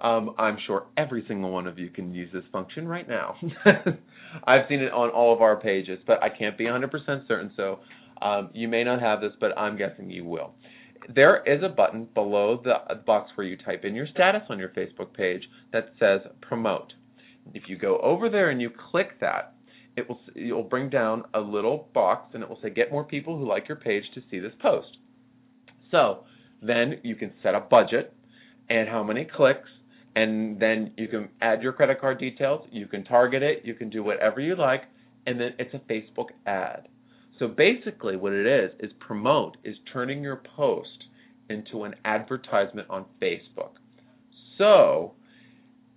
Um, 0.00 0.34
I'm 0.36 0.58
sure 0.66 0.86
every 0.96 1.24
single 1.28 1.50
one 1.50 1.66
of 1.66 1.78
you 1.78 1.88
can 1.88 2.12
use 2.12 2.28
this 2.32 2.42
function 2.50 2.88
right 2.88 3.08
now. 3.08 3.36
I've 4.46 4.62
seen 4.68 4.80
it 4.80 4.92
on 4.92 5.10
all 5.10 5.32
of 5.32 5.40
our 5.42 5.60
pages, 5.60 5.98
but 6.06 6.22
I 6.22 6.28
can't 6.28 6.58
be 6.58 6.64
100% 6.64 6.90
certain, 7.28 7.52
so 7.56 7.78
um, 8.20 8.50
you 8.52 8.66
may 8.68 8.82
not 8.82 9.00
have 9.00 9.20
this, 9.20 9.32
but 9.40 9.56
I'm 9.56 9.76
guessing 9.76 10.10
you 10.10 10.24
will. 10.24 10.54
There 11.14 11.42
is 11.44 11.62
a 11.62 11.68
button 11.68 12.08
below 12.14 12.60
the 12.62 12.94
box 12.94 13.30
where 13.34 13.46
you 13.46 13.56
type 13.56 13.84
in 13.84 13.94
your 13.94 14.06
status 14.06 14.42
on 14.48 14.58
your 14.58 14.70
Facebook 14.70 15.12
page 15.14 15.42
that 15.72 15.90
says 15.98 16.20
promote. 16.40 16.92
If 17.54 17.64
you 17.68 17.76
go 17.76 17.98
over 17.98 18.28
there 18.28 18.50
and 18.50 18.60
you 18.60 18.70
click 18.90 19.20
that, 19.20 19.54
it 19.96 20.08
will 20.08 20.20
it 20.34 20.52
will 20.52 20.62
bring 20.62 20.88
down 20.88 21.24
a 21.34 21.40
little 21.40 21.88
box 21.92 22.30
and 22.34 22.42
it 22.42 22.48
will 22.48 22.58
say 22.62 22.70
get 22.70 22.90
more 22.90 23.04
people 23.04 23.36
who 23.36 23.46
like 23.46 23.68
your 23.68 23.76
page 23.76 24.04
to 24.14 24.22
see 24.30 24.38
this 24.38 24.52
post. 24.60 24.96
So 25.90 26.24
then 26.62 27.00
you 27.02 27.16
can 27.16 27.32
set 27.42 27.54
a 27.54 27.60
budget 27.60 28.14
and 28.68 28.88
how 28.88 29.02
many 29.02 29.26
clicks, 29.36 29.68
and 30.14 30.60
then 30.60 30.92
you 30.96 31.08
can 31.08 31.28
add 31.40 31.62
your 31.62 31.72
credit 31.72 32.00
card 32.00 32.18
details. 32.18 32.66
You 32.70 32.86
can 32.86 33.04
target 33.04 33.42
it. 33.42 33.62
You 33.64 33.74
can 33.74 33.90
do 33.90 34.02
whatever 34.02 34.40
you 34.40 34.56
like, 34.56 34.82
and 35.26 35.40
then 35.40 35.54
it's 35.58 35.74
a 35.74 35.78
Facebook 35.92 36.28
ad. 36.46 36.88
So 37.38 37.48
basically, 37.48 38.16
what 38.16 38.32
it 38.32 38.46
is 38.46 38.70
is 38.78 38.92
promote 39.00 39.56
is 39.64 39.76
turning 39.92 40.22
your 40.22 40.42
post 40.56 41.04
into 41.48 41.84
an 41.84 41.94
advertisement 42.04 42.88
on 42.88 43.04
Facebook. 43.20 43.72
So 44.58 45.14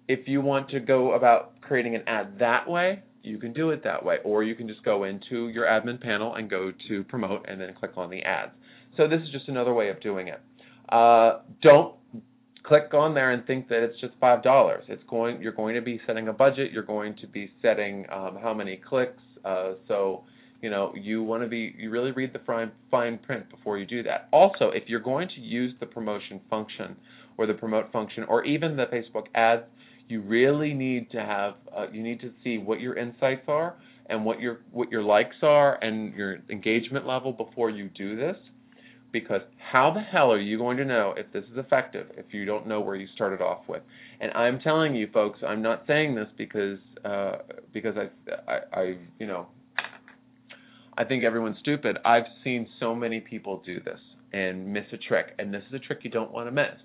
if 0.07 0.27
you 0.27 0.41
want 0.41 0.69
to 0.69 0.79
go 0.79 1.13
about 1.13 1.61
creating 1.61 1.95
an 1.95 2.03
ad 2.07 2.39
that 2.39 2.69
way, 2.69 3.03
you 3.21 3.37
can 3.37 3.53
do 3.53 3.71
it 3.71 3.83
that 3.83 4.05
way, 4.05 4.17
or 4.23 4.43
you 4.43 4.55
can 4.55 4.67
just 4.67 4.83
go 4.83 5.03
into 5.03 5.49
your 5.49 5.65
admin 5.65 5.99
panel 6.01 6.35
and 6.35 6.49
go 6.49 6.71
to 6.87 7.03
promote 7.05 7.45
and 7.49 7.59
then 7.59 7.73
click 7.77 7.91
on 7.97 8.09
the 8.09 8.21
ads. 8.21 8.51
So 8.97 9.07
this 9.07 9.21
is 9.21 9.29
just 9.31 9.49
another 9.49 9.73
way 9.73 9.89
of 9.89 9.99
doing 9.99 10.27
it. 10.27 10.39
Uh, 10.89 11.39
don't 11.61 11.95
click 12.63 12.93
on 12.93 13.13
there 13.13 13.31
and 13.31 13.45
think 13.45 13.67
that 13.69 13.83
it's 13.83 13.99
just 13.99 14.13
five 14.19 14.43
dollars. 14.43 14.83
It's 14.87 15.03
going. 15.09 15.41
You're 15.41 15.53
going 15.53 15.75
to 15.75 15.81
be 15.81 15.99
setting 16.05 16.27
a 16.27 16.33
budget. 16.33 16.71
You're 16.71 16.83
going 16.83 17.15
to 17.21 17.27
be 17.27 17.51
setting 17.61 18.05
um, 18.11 18.37
how 18.41 18.53
many 18.53 18.81
clicks. 18.87 19.21
Uh, 19.43 19.73
so 19.87 20.23
you 20.61 20.69
know 20.69 20.93
you 20.95 21.23
want 21.23 21.43
to 21.43 21.49
be. 21.49 21.73
You 21.77 21.89
really 21.89 22.11
read 22.11 22.33
the 22.33 22.39
fine 22.45 22.71
fine 22.91 23.17
print 23.19 23.49
before 23.49 23.77
you 23.77 23.85
do 23.85 24.03
that. 24.03 24.29
Also, 24.31 24.69
if 24.73 24.83
you're 24.87 24.99
going 24.99 25.27
to 25.35 25.41
use 25.41 25.73
the 25.79 25.85
promotion 25.85 26.41
function 26.49 26.95
or 27.37 27.45
the 27.45 27.53
promote 27.53 27.91
function 27.91 28.23
or 28.23 28.43
even 28.45 28.75
the 28.75 28.85
Facebook 28.85 29.25
ads, 29.35 29.63
you 30.07 30.21
really 30.21 30.73
need 30.73 31.11
to 31.11 31.19
have. 31.19 31.55
Uh, 31.75 31.87
you 31.91 32.01
need 32.01 32.19
to 32.21 32.31
see 32.43 32.57
what 32.57 32.79
your 32.79 32.97
insights 32.97 33.43
are 33.47 33.75
and 34.07 34.23
what 34.23 34.39
your 34.39 34.59
what 34.71 34.91
your 34.91 35.03
likes 35.03 35.37
are 35.41 35.75
and 35.83 36.13
your 36.13 36.37
engagement 36.49 37.07
level 37.07 37.31
before 37.31 37.69
you 37.69 37.89
do 37.89 38.15
this 38.15 38.37
because 39.15 39.39
how 39.71 39.93
the 39.93 40.01
hell 40.01 40.29
are 40.29 40.41
you 40.41 40.57
going 40.57 40.75
to 40.75 40.83
know 40.83 41.13
if 41.15 41.31
this 41.31 41.45
is 41.45 41.57
effective 41.57 42.07
if 42.17 42.33
you 42.33 42.43
don't 42.43 42.67
know 42.67 42.81
where 42.81 42.97
you 42.97 43.07
started 43.15 43.41
off 43.41 43.61
with? 43.65 43.81
And 44.19 44.29
I'm 44.33 44.59
telling 44.59 44.93
you, 44.93 45.07
folks, 45.13 45.39
I'm 45.47 45.61
not 45.61 45.83
saying 45.87 46.15
this 46.15 46.27
because 46.37 46.79
uh, 47.05 47.37
because 47.73 47.95
I, 47.95 48.51
I 48.51 48.59
I 48.73 48.97
you 49.17 49.25
know 49.25 49.47
I 50.97 51.05
think 51.05 51.23
everyone's 51.23 51.55
stupid. 51.61 51.97
I've 52.03 52.25
seen 52.43 52.67
so 52.77 52.93
many 52.93 53.21
people 53.21 53.63
do 53.65 53.79
this 53.79 53.99
and 54.33 54.73
miss 54.73 54.83
a 54.91 54.97
trick, 54.97 55.27
and 55.39 55.53
this 55.53 55.63
is 55.69 55.75
a 55.75 55.79
trick 55.79 55.99
you 56.03 56.11
don't 56.11 56.33
want 56.33 56.47
to 56.47 56.51
miss. 56.51 56.75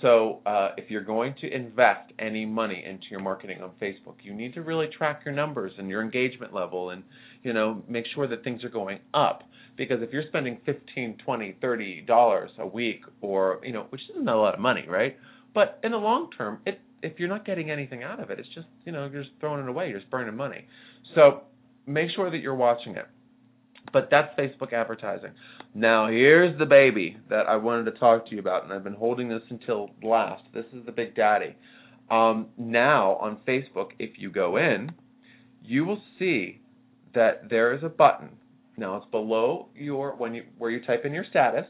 So 0.00 0.40
uh, 0.46 0.70
if 0.78 0.90
you're 0.90 1.04
going 1.04 1.34
to 1.42 1.54
invest 1.54 2.12
any 2.18 2.46
money 2.46 2.82
into 2.88 3.04
your 3.10 3.20
marketing 3.20 3.60
on 3.60 3.72
Facebook, 3.82 4.14
you 4.22 4.32
need 4.32 4.54
to 4.54 4.62
really 4.62 4.86
track 4.96 5.20
your 5.26 5.34
numbers 5.34 5.72
and 5.76 5.90
your 5.90 6.00
engagement 6.00 6.54
level, 6.54 6.90
and 6.90 7.02
you 7.42 7.52
know 7.52 7.82
make 7.88 8.04
sure 8.14 8.26
that 8.28 8.44
things 8.44 8.64
are 8.64 8.68
going 8.68 8.98
up. 9.14 9.42
Because 9.76 10.02
if 10.02 10.12
you're 10.12 10.24
spending 10.28 10.58
15 10.66 11.18
20 11.24 11.56
30 11.60 12.00
dollars 12.02 12.50
a 12.58 12.66
week 12.66 13.02
or 13.20 13.60
you 13.62 13.72
know 13.72 13.86
which 13.90 14.00
isn't 14.10 14.28
a 14.28 14.36
lot 14.36 14.54
of 14.54 14.60
money 14.60 14.84
right? 14.88 15.16
But 15.54 15.80
in 15.82 15.92
the 15.92 15.98
long 15.98 16.30
term 16.36 16.60
it 16.66 16.80
if 17.02 17.18
you're 17.18 17.28
not 17.28 17.46
getting 17.46 17.70
anything 17.70 18.02
out 18.02 18.20
of 18.20 18.30
it 18.30 18.38
it's 18.38 18.48
just 18.54 18.66
you 18.84 18.92
know 18.92 19.08
you're 19.12 19.22
just 19.22 19.34
throwing 19.40 19.62
it 19.62 19.68
away 19.68 19.88
you're 19.88 20.00
just 20.00 20.10
burning 20.10 20.36
money. 20.36 20.66
So 21.14 21.42
make 21.86 22.08
sure 22.14 22.30
that 22.30 22.38
you're 22.38 22.54
watching 22.54 22.96
it. 22.96 23.06
But 23.92 24.08
that's 24.10 24.36
facebook 24.38 24.72
advertising. 24.72 25.30
Now 25.74 26.08
here's 26.08 26.58
the 26.58 26.66
baby 26.66 27.16
that 27.30 27.46
i 27.48 27.56
wanted 27.56 27.84
to 27.90 27.98
talk 27.98 28.26
to 28.26 28.32
you 28.34 28.40
about 28.40 28.64
and 28.64 28.72
i've 28.72 28.84
been 28.84 28.94
holding 28.94 29.28
this 29.28 29.42
until 29.50 29.90
last. 30.02 30.42
This 30.52 30.66
is 30.72 30.84
the 30.86 30.92
big 30.92 31.14
daddy. 31.14 31.54
Um, 32.10 32.48
now 32.56 33.16
on 33.16 33.38
facebook 33.46 33.90
if 33.98 34.18
you 34.18 34.30
go 34.30 34.56
in 34.56 34.92
you 35.62 35.84
will 35.84 36.00
see 36.18 36.60
that 37.18 37.50
there 37.50 37.74
is 37.74 37.82
a 37.82 37.88
button 37.88 38.30
now 38.78 38.96
it's 38.96 39.06
below 39.10 39.68
your 39.74 40.14
when 40.16 40.34
you 40.34 40.44
where 40.56 40.70
you 40.70 40.84
type 40.84 41.04
in 41.04 41.12
your 41.12 41.24
status, 41.28 41.66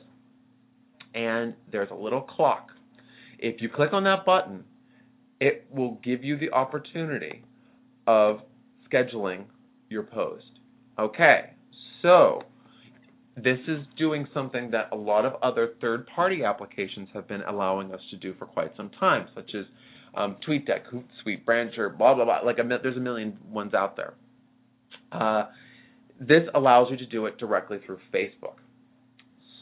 and 1.14 1.54
there's 1.72 1.90
a 1.90 1.94
little 1.94 2.20
clock. 2.20 2.68
If 3.38 3.62
you 3.62 3.70
click 3.70 3.92
on 3.92 4.04
that 4.04 4.26
button, 4.26 4.64
it 5.40 5.66
will 5.70 5.98
give 6.04 6.22
you 6.22 6.37
the 6.37 6.52
opportunity 6.52 7.42
of 8.06 8.40
scheduling 8.92 9.44
your 9.88 10.02
post. 10.02 10.44
Okay, 10.98 11.52
so 12.02 12.42
this 13.37 13.58
is 13.68 13.78
doing 13.96 14.26
something 14.34 14.70
that 14.72 14.88
a 14.92 14.96
lot 14.96 15.24
of 15.24 15.34
other 15.42 15.74
third 15.80 16.06
party 16.14 16.44
applications 16.44 17.08
have 17.14 17.26
been 17.26 17.42
allowing 17.42 17.94
us 17.94 18.00
to 18.11 18.16
do 18.16 18.34
for 18.38 18.44
quite 18.46 18.72
some 18.76 18.90
time, 19.00 19.28
such 19.34 19.52
as 19.54 19.64
um, 20.14 20.37
TweetDeck, 20.46 20.92
Hootsuite, 20.92 21.44
Brancher, 21.44 21.96
blah, 21.96 22.14
blah, 22.14 22.24
blah. 22.24 22.40
Like 22.40 22.58
a, 22.58 22.64
there's 22.82 22.96
a 22.96 23.00
million 23.00 23.38
ones 23.48 23.72
out 23.72 23.96
there. 23.96 24.14
Uh, 25.12 25.47
this 26.21 26.42
allows 26.55 26.88
you 26.90 26.97
to 26.97 27.07
do 27.07 27.27
it 27.27 27.38
directly 27.38 27.79
through 27.85 27.99
Facebook. 28.12 28.57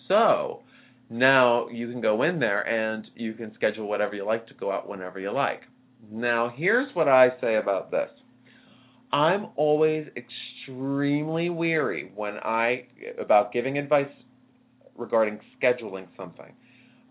So 0.09 0.63
now 1.11 1.69
you 1.69 1.91
can 1.91 2.01
go 2.01 2.23
in 2.23 2.39
there 2.39 2.63
and 2.63 3.07
you 3.15 3.35
can 3.35 3.55
schedule 3.55 3.89
whatever 3.89 4.15
you 4.15 4.25
like 4.25 4.47
to 4.49 4.55
go 4.55 4.73
out 4.73 4.89
whenever 4.89 5.21
you 5.21 5.33
like. 5.33 5.63
Now, 6.11 6.53
here's 6.55 6.95
what 6.95 7.09
I 7.09 7.31
say 7.41 7.57
about 7.57 7.91
this. 7.91 8.11
I'm 9.13 9.49
always 9.57 10.07
extremely 10.17 11.49
weary 11.49 12.11
when 12.15 12.35
I 12.35 12.87
about 13.21 13.53
giving 13.53 13.79
advice 13.79 14.11
regarding 14.97 15.39
scheduling 15.61 16.07
something, 16.17 16.53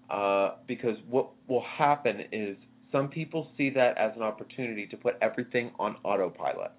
uh, 0.09 0.55
because 0.67 0.97
what 1.09 1.29
will 1.47 1.63
happen 1.77 2.21
is 2.31 2.57
some 2.91 3.07
people 3.07 3.49
see 3.57 3.69
that 3.71 3.97
as 3.97 4.11
an 4.15 4.21
opportunity 4.23 4.87
to 4.87 4.97
put 4.97 5.15
everything 5.21 5.71
on 5.79 5.95
autopilot. 6.03 6.71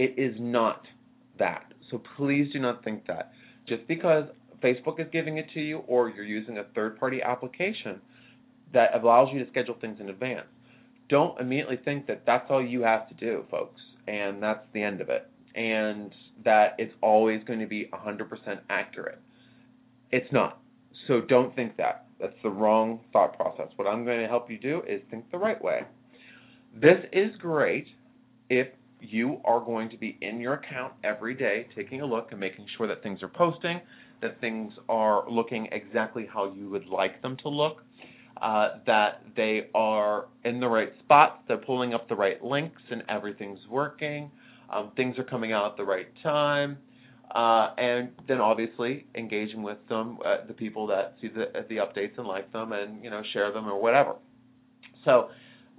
It 0.00 0.14
is 0.16 0.34
not 0.40 0.86
that. 1.38 1.74
So 1.90 2.00
please 2.16 2.50
do 2.54 2.58
not 2.58 2.82
think 2.82 3.06
that. 3.06 3.32
Just 3.68 3.86
because 3.86 4.24
Facebook 4.64 4.98
is 4.98 5.06
giving 5.12 5.36
it 5.36 5.44
to 5.52 5.60
you 5.60 5.80
or 5.86 6.08
you're 6.08 6.24
using 6.24 6.56
a 6.56 6.64
third 6.74 6.98
party 6.98 7.20
application 7.22 8.00
that 8.72 8.94
allows 8.94 9.28
you 9.30 9.44
to 9.44 9.50
schedule 9.50 9.76
things 9.78 9.98
in 10.00 10.08
advance, 10.08 10.46
don't 11.10 11.38
immediately 11.38 11.78
think 11.84 12.06
that 12.06 12.22
that's 12.24 12.46
all 12.48 12.64
you 12.64 12.80
have 12.80 13.10
to 13.10 13.14
do, 13.14 13.44
folks, 13.50 13.82
and 14.08 14.42
that's 14.42 14.64
the 14.72 14.82
end 14.82 15.02
of 15.02 15.10
it, 15.10 15.28
and 15.54 16.10
that 16.46 16.76
it's 16.78 16.94
always 17.02 17.44
going 17.44 17.58
to 17.58 17.66
be 17.66 17.90
100% 17.92 18.26
accurate. 18.70 19.18
It's 20.10 20.32
not. 20.32 20.62
So 21.08 21.20
don't 21.20 21.54
think 21.54 21.76
that. 21.76 22.06
That's 22.18 22.32
the 22.42 22.48
wrong 22.48 23.00
thought 23.12 23.36
process. 23.36 23.68
What 23.76 23.86
I'm 23.86 24.06
going 24.06 24.20
to 24.20 24.28
help 24.28 24.50
you 24.50 24.56
do 24.56 24.80
is 24.88 25.02
think 25.10 25.30
the 25.30 25.36
right 25.36 25.62
way. 25.62 25.80
This 26.74 27.04
is 27.12 27.36
great 27.38 27.86
if 28.48 28.68
you 29.00 29.40
are 29.44 29.60
going 29.60 29.90
to 29.90 29.96
be 29.96 30.18
in 30.20 30.40
your 30.40 30.54
account 30.54 30.92
every 31.04 31.34
day 31.34 31.66
taking 31.74 32.00
a 32.00 32.06
look 32.06 32.28
and 32.30 32.40
making 32.40 32.66
sure 32.76 32.86
that 32.86 33.02
things 33.02 33.22
are 33.22 33.28
posting, 33.28 33.80
that 34.22 34.40
things 34.40 34.72
are 34.88 35.28
looking 35.30 35.68
exactly 35.72 36.26
how 36.32 36.52
you 36.52 36.68
would 36.70 36.86
like 36.86 37.20
them 37.22 37.36
to 37.42 37.48
look, 37.48 37.82
uh, 38.40 38.78
that 38.86 39.22
they 39.36 39.68
are 39.74 40.26
in 40.44 40.60
the 40.60 40.68
right 40.68 40.92
spots, 41.04 41.42
they're 41.48 41.58
pulling 41.58 41.94
up 41.94 42.08
the 42.08 42.14
right 42.14 42.42
links, 42.42 42.82
and 42.90 43.02
everything's 43.08 43.60
working, 43.68 44.30
um, 44.70 44.92
things 44.96 45.18
are 45.18 45.24
coming 45.24 45.52
out 45.52 45.70
at 45.72 45.76
the 45.76 45.84
right 45.84 46.08
time, 46.22 46.78
uh, 47.34 47.74
and 47.76 48.10
then 48.28 48.40
obviously 48.40 49.06
engaging 49.14 49.62
with 49.62 49.78
them, 49.88 50.18
uh, 50.24 50.46
the 50.46 50.54
people 50.54 50.86
that 50.88 51.14
see 51.20 51.28
the 51.28 51.46
the 51.68 51.76
updates 51.76 52.18
and 52.18 52.26
like 52.26 52.52
them, 52.52 52.72
and 52.72 53.02
you 53.04 53.10
know 53.10 53.22
share 53.32 53.52
them 53.52 53.66
or 53.66 53.80
whatever. 53.80 54.14
So, 55.04 55.28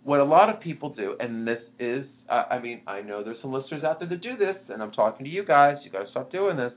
what 0.03 0.19
a 0.19 0.23
lot 0.23 0.49
of 0.53 0.59
people 0.61 0.89
do, 0.89 1.15
and 1.19 1.47
this 1.47 1.61
is, 1.79 2.05
uh, 2.29 2.43
I 2.49 2.59
mean, 2.59 2.81
I 2.87 3.01
know 3.01 3.23
there's 3.23 3.41
some 3.41 3.53
listeners 3.53 3.83
out 3.83 3.99
there 3.99 4.09
that 4.09 4.21
do 4.21 4.37
this, 4.37 4.55
and 4.69 4.81
I'm 4.81 4.91
talking 4.91 5.25
to 5.25 5.31
you 5.31 5.45
guys. 5.45 5.77
You 5.83 5.91
got 5.91 6.03
to 6.03 6.11
stop 6.11 6.31
doing 6.31 6.57
this. 6.57 6.73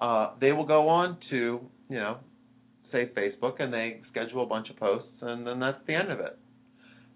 Uh, 0.00 0.32
they 0.40 0.52
will 0.52 0.66
go 0.66 0.88
on 0.88 1.16
to, 1.30 1.60
you 1.88 1.96
know, 1.96 2.18
say 2.92 3.10
Facebook, 3.16 3.60
and 3.60 3.72
they 3.72 4.00
schedule 4.10 4.42
a 4.42 4.46
bunch 4.46 4.68
of 4.70 4.76
posts, 4.76 5.08
and 5.22 5.46
then 5.46 5.60
that's 5.60 5.78
the 5.86 5.94
end 5.94 6.10
of 6.10 6.20
it. 6.20 6.38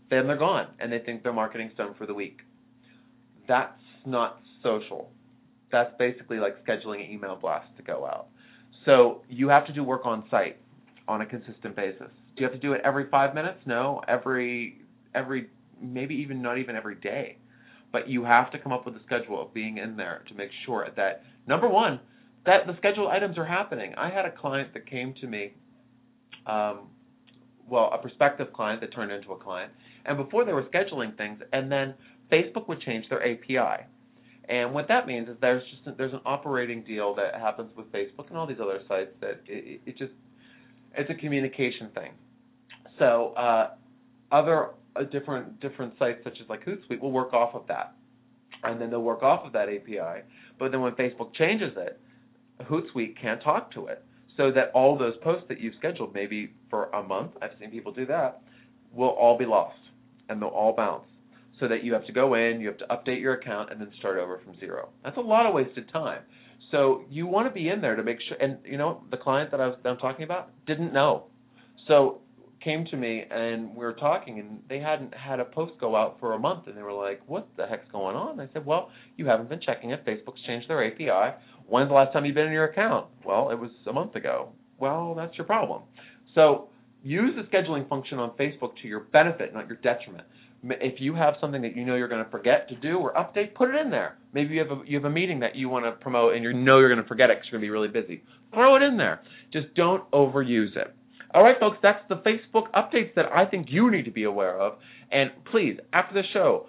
Then 0.09 0.27
they're 0.27 0.39
gone, 0.39 0.69
and 0.79 0.93
they 0.93 0.99
think 0.99 1.23
their 1.23 1.33
marketing's 1.33 1.75
done 1.77 1.95
for 1.99 2.07
the 2.07 2.15
week. 2.15 2.39
That's 3.49 3.73
not 4.07 4.41
social 4.63 5.11
that's 5.71 5.93
basically 5.99 6.39
like 6.39 6.65
scheduling 6.65 7.05
an 7.05 7.11
email 7.11 7.37
blast 7.37 7.69
to 7.77 7.83
go 7.83 8.07
out. 8.07 8.29
So 8.85 9.23
you 9.29 9.49
have 9.49 9.67
to 9.67 9.73
do 9.73 9.85
work 9.85 10.03
on 10.05 10.25
site 10.31 10.57
on 11.07 11.21
a 11.21 11.27
consistent 11.27 11.77
basis. 11.77 12.09
Do 12.37 12.43
you 12.43 12.45
have 12.45 12.53
to 12.53 12.59
do 12.59 12.73
it 12.73 12.81
every 12.85 13.09
five 13.11 13.35
minutes? 13.35 13.59
No, 13.67 14.01
every 14.09 14.80
every 15.15 15.49
maybe 15.81 16.15
even 16.15 16.43
not 16.43 16.59
even 16.59 16.77
every 16.77 16.97
day. 16.97 17.39
But 17.93 18.09
you 18.09 18.25
have 18.25 18.53
to 18.53 18.59
come 18.59 18.73
up 18.73 18.87
with 18.87 18.95
a 18.95 19.01
schedule 19.05 19.43
of 19.43 19.53
being 19.53 19.79
in 19.79 19.97
there 19.97 20.23
to 20.29 20.35
make 20.35 20.51
sure 20.65 20.87
that 20.97 21.25
number 21.47 21.69
one, 21.69 21.99
that 22.47 22.67
the 22.67 22.77
scheduled 22.79 23.09
items 23.09 23.37
are 23.37 23.45
happening. 23.45 23.95
I 23.97 24.11
had 24.11 24.25
a 24.25 24.31
client 24.31 24.73
that 24.75 24.89
came 24.89 25.15
to 25.21 25.27
me, 25.27 25.55
um, 26.47 26.89
well, 27.69 27.91
a 27.93 27.99
prospective 27.99 28.53
client 28.53 28.81
that 28.83 28.95
turned 28.95 29.11
into 29.11 29.33
a 29.33 29.37
client, 29.37 29.73
and 30.05 30.17
before 30.17 30.45
they 30.45 30.53
were 30.53 30.65
scheduling 30.65 31.17
things, 31.17 31.41
and 31.53 31.71
then 31.71 31.95
Facebook 32.31 32.69
would 32.69 32.81
change 32.81 33.09
their 33.09 33.23
API. 33.23 33.85
And 34.49 34.73
what 34.73 34.89
that 34.89 35.07
means 35.07 35.29
is 35.29 35.37
there's 35.41 35.63
just 35.71 35.87
a, 35.87 35.95
there's 35.97 36.13
an 36.13 36.21
operating 36.25 36.83
deal 36.83 37.15
that 37.17 37.35
happens 37.41 37.71
with 37.77 37.87
Facebook 37.93 38.29
and 38.29 38.37
all 38.37 38.47
these 38.47 38.59
other 38.61 38.81
sites 38.89 39.11
that 39.21 39.41
it, 39.47 39.81
it 39.87 39.99
just 39.99 40.13
it's 40.97 41.11
a 41.11 41.15
communication 41.15 41.89
thing. 41.95 42.13
So 42.99 43.33
uh, 43.37 43.71
other 44.33 44.71
uh, 44.97 45.05
different 45.05 45.61
different 45.61 45.95
sites 45.99 46.21
such 46.25 46.39
as 46.43 46.49
like 46.49 46.65
Hootsuite 46.65 47.01
will 47.01 47.13
work 47.13 47.33
off 47.33 47.55
of 47.55 47.67
that, 47.69 47.95
and 48.63 48.81
then 48.81 48.91
they'll 48.91 49.03
work 49.03 49.23
off 49.23 49.47
of 49.47 49.53
that 49.53 49.69
API. 49.69 50.25
But 50.59 50.73
then 50.73 50.81
when 50.81 50.93
Facebook 50.93 51.35
changes 51.35 51.73
it, 51.77 52.01
Hootsuite 52.63 53.21
can't 53.21 53.43
talk 53.43 53.73
to 53.75 53.87
it, 53.87 54.05
so 54.37 54.51
that 54.53 54.71
all 54.75 54.99
those 54.99 55.15
posts 55.23 55.47
that 55.49 55.61
you've 55.61 55.75
scheduled 55.79 56.15
maybe 56.15 56.53
for 56.69 56.87
a 56.91 57.03
month, 57.03 57.33
I've 57.41 57.51
seen 57.59 57.71
people 57.71 57.93
do 57.93 58.07
that, 58.07 58.43
will 58.93 59.09
all 59.09 59.39
be 59.39 59.47
lost 59.47 59.79
and 60.29 60.41
they'll 60.41 60.49
all 60.49 60.75
bounce 60.75 61.05
so 61.61 61.69
that 61.69 61.85
you 61.85 61.93
have 61.93 62.07
to 62.07 62.13
go 62.13 62.35
in, 62.35 62.61
you 62.61 62.69
have 62.69 62.79
to 62.79 62.87
update 62.87 63.21
your 63.21 63.35
account, 63.35 63.71
and 63.71 63.81
then 63.81 63.91
start 63.99 64.19
over 64.19 64.41
from 64.43 64.59
zero. 64.59 64.89
That's 65.05 65.19
a 65.19 65.21
lot 65.21 65.47
of 65.47 65.55
wasted 65.55 65.93
time. 65.93 66.23
So 66.71 67.05
you 67.11 67.27
want 67.27 67.49
to 67.49 67.53
be 67.53 67.69
in 67.69 67.81
there 67.81 67.97
to 67.97 68.03
make 68.03 68.19
sure. 68.27 68.39
And 68.39 68.59
you 68.65 68.79
know, 68.79 69.03
the 69.11 69.19
client 69.19 69.51
that 69.51 69.61
I 69.61 69.67
was 69.67 69.77
that 69.83 69.89
I'm 69.89 69.99
talking 69.99 70.25
about 70.25 70.51
didn't 70.67 70.93
know, 70.93 71.25
so 71.87 72.21
came 72.63 72.85
to 72.91 72.97
me 72.97 73.25
and 73.31 73.71
we 73.71 73.85
were 73.85 73.95
talking, 73.95 74.39
and 74.39 74.63
they 74.69 74.79
hadn't 74.79 75.15
had 75.15 75.41
a 75.41 75.45
post 75.45 75.73
go 75.81 75.97
out 75.97 76.19
for 76.21 76.35
a 76.35 76.39
month, 76.39 76.67
and 76.67 76.77
they 76.77 76.83
were 76.83 76.93
like, 76.93 77.21
"What 77.27 77.49
the 77.57 77.67
heck's 77.67 77.91
going 77.91 78.17
on?" 78.17 78.41
I 78.41 78.49
said, 78.53 78.67
"Well, 78.67 78.91
you 79.17 79.27
haven't 79.27 79.49
been 79.49 79.61
checking 79.61 79.91
it. 79.91 80.05
Facebook's 80.05 80.43
changed 80.47 80.69
their 80.69 80.85
API. 80.85 81.37
When's 81.67 81.89
the 81.89 81.95
last 81.95 82.13
time 82.13 82.25
you've 82.25 82.35
been 82.35 82.47
in 82.47 82.53
your 82.53 82.65
account?" 82.65 83.07
Well, 83.25 83.51
it 83.51 83.59
was 83.59 83.71
a 83.87 83.93
month 83.93 84.15
ago. 84.15 84.51
Well, 84.79 85.15
that's 85.15 85.37
your 85.37 85.47
problem. 85.47 85.83
So 86.35 86.69
use 87.03 87.35
the 87.37 87.43
scheduling 87.55 87.89
function 87.89 88.19
on 88.19 88.31
Facebook 88.37 88.73
to 88.83 88.89
your 88.89 89.01
benefit, 89.01 89.53
not 89.55 89.69
your 89.69 89.79
detriment 89.79 90.27
if 90.63 91.01
you 91.01 91.15
have 91.15 91.35
something 91.41 91.63
that 91.63 91.77
you 91.77 91.85
know 91.85 91.97
you're 91.97 92.09
going 92.09 92.25
to 92.25 92.31
forget 92.31 92.69
to 92.69 92.77
do 92.77 92.99
or 92.99 93.15
update, 93.15 93.55
put 93.55 93.75
it 93.75 93.81
in 93.81 93.91
there. 93.91 94.19
Maybe 94.35 94.55
you 94.55 94.61
have 94.61 94.71
a 94.71 94.83
you 94.87 94.97
have 94.97 95.05
a 95.05 95.11
meeting 95.11 95.41
that 95.41 95.57
you 95.57 95.69
want 95.69 95.87
to 95.87 95.93
promote 95.93 96.35
and 96.35 96.45
you 96.45 96.53
know 96.53 96.79
you're 96.79 96.93
going 96.93 97.03
to 97.03 97.09
forget 97.09 97.31
it 97.31 97.39
because 97.39 97.51
you're 97.51 97.61
going 97.61 97.67
to 97.67 97.67
be 97.67 97.71
really 97.71 97.89
busy. 97.89 98.23
Throw 98.53 98.77
it 98.77 98.83
in 98.83 98.97
there. 98.97 99.23
Just 99.53 99.75
don't 99.75 100.09
overuse 100.11 100.77
it. 100.77 100.95
All 101.33 101.43
right, 101.43 101.57
folks, 101.61 101.79
that's 101.83 102.03
the 102.09 102.17
Facebook 102.17 102.71
updates 102.75 103.15
that 103.15 103.27
I 103.27 103.47
think 103.47 103.67
you 103.71 103.91
need 103.91 104.05
to 104.07 104.11
be 104.11 104.25
aware 104.25 104.59
of. 104.61 104.75
And 105.13 105.31
please, 105.51 105.79
after 105.93 106.15
the 106.15 106.23
show, 106.33 106.67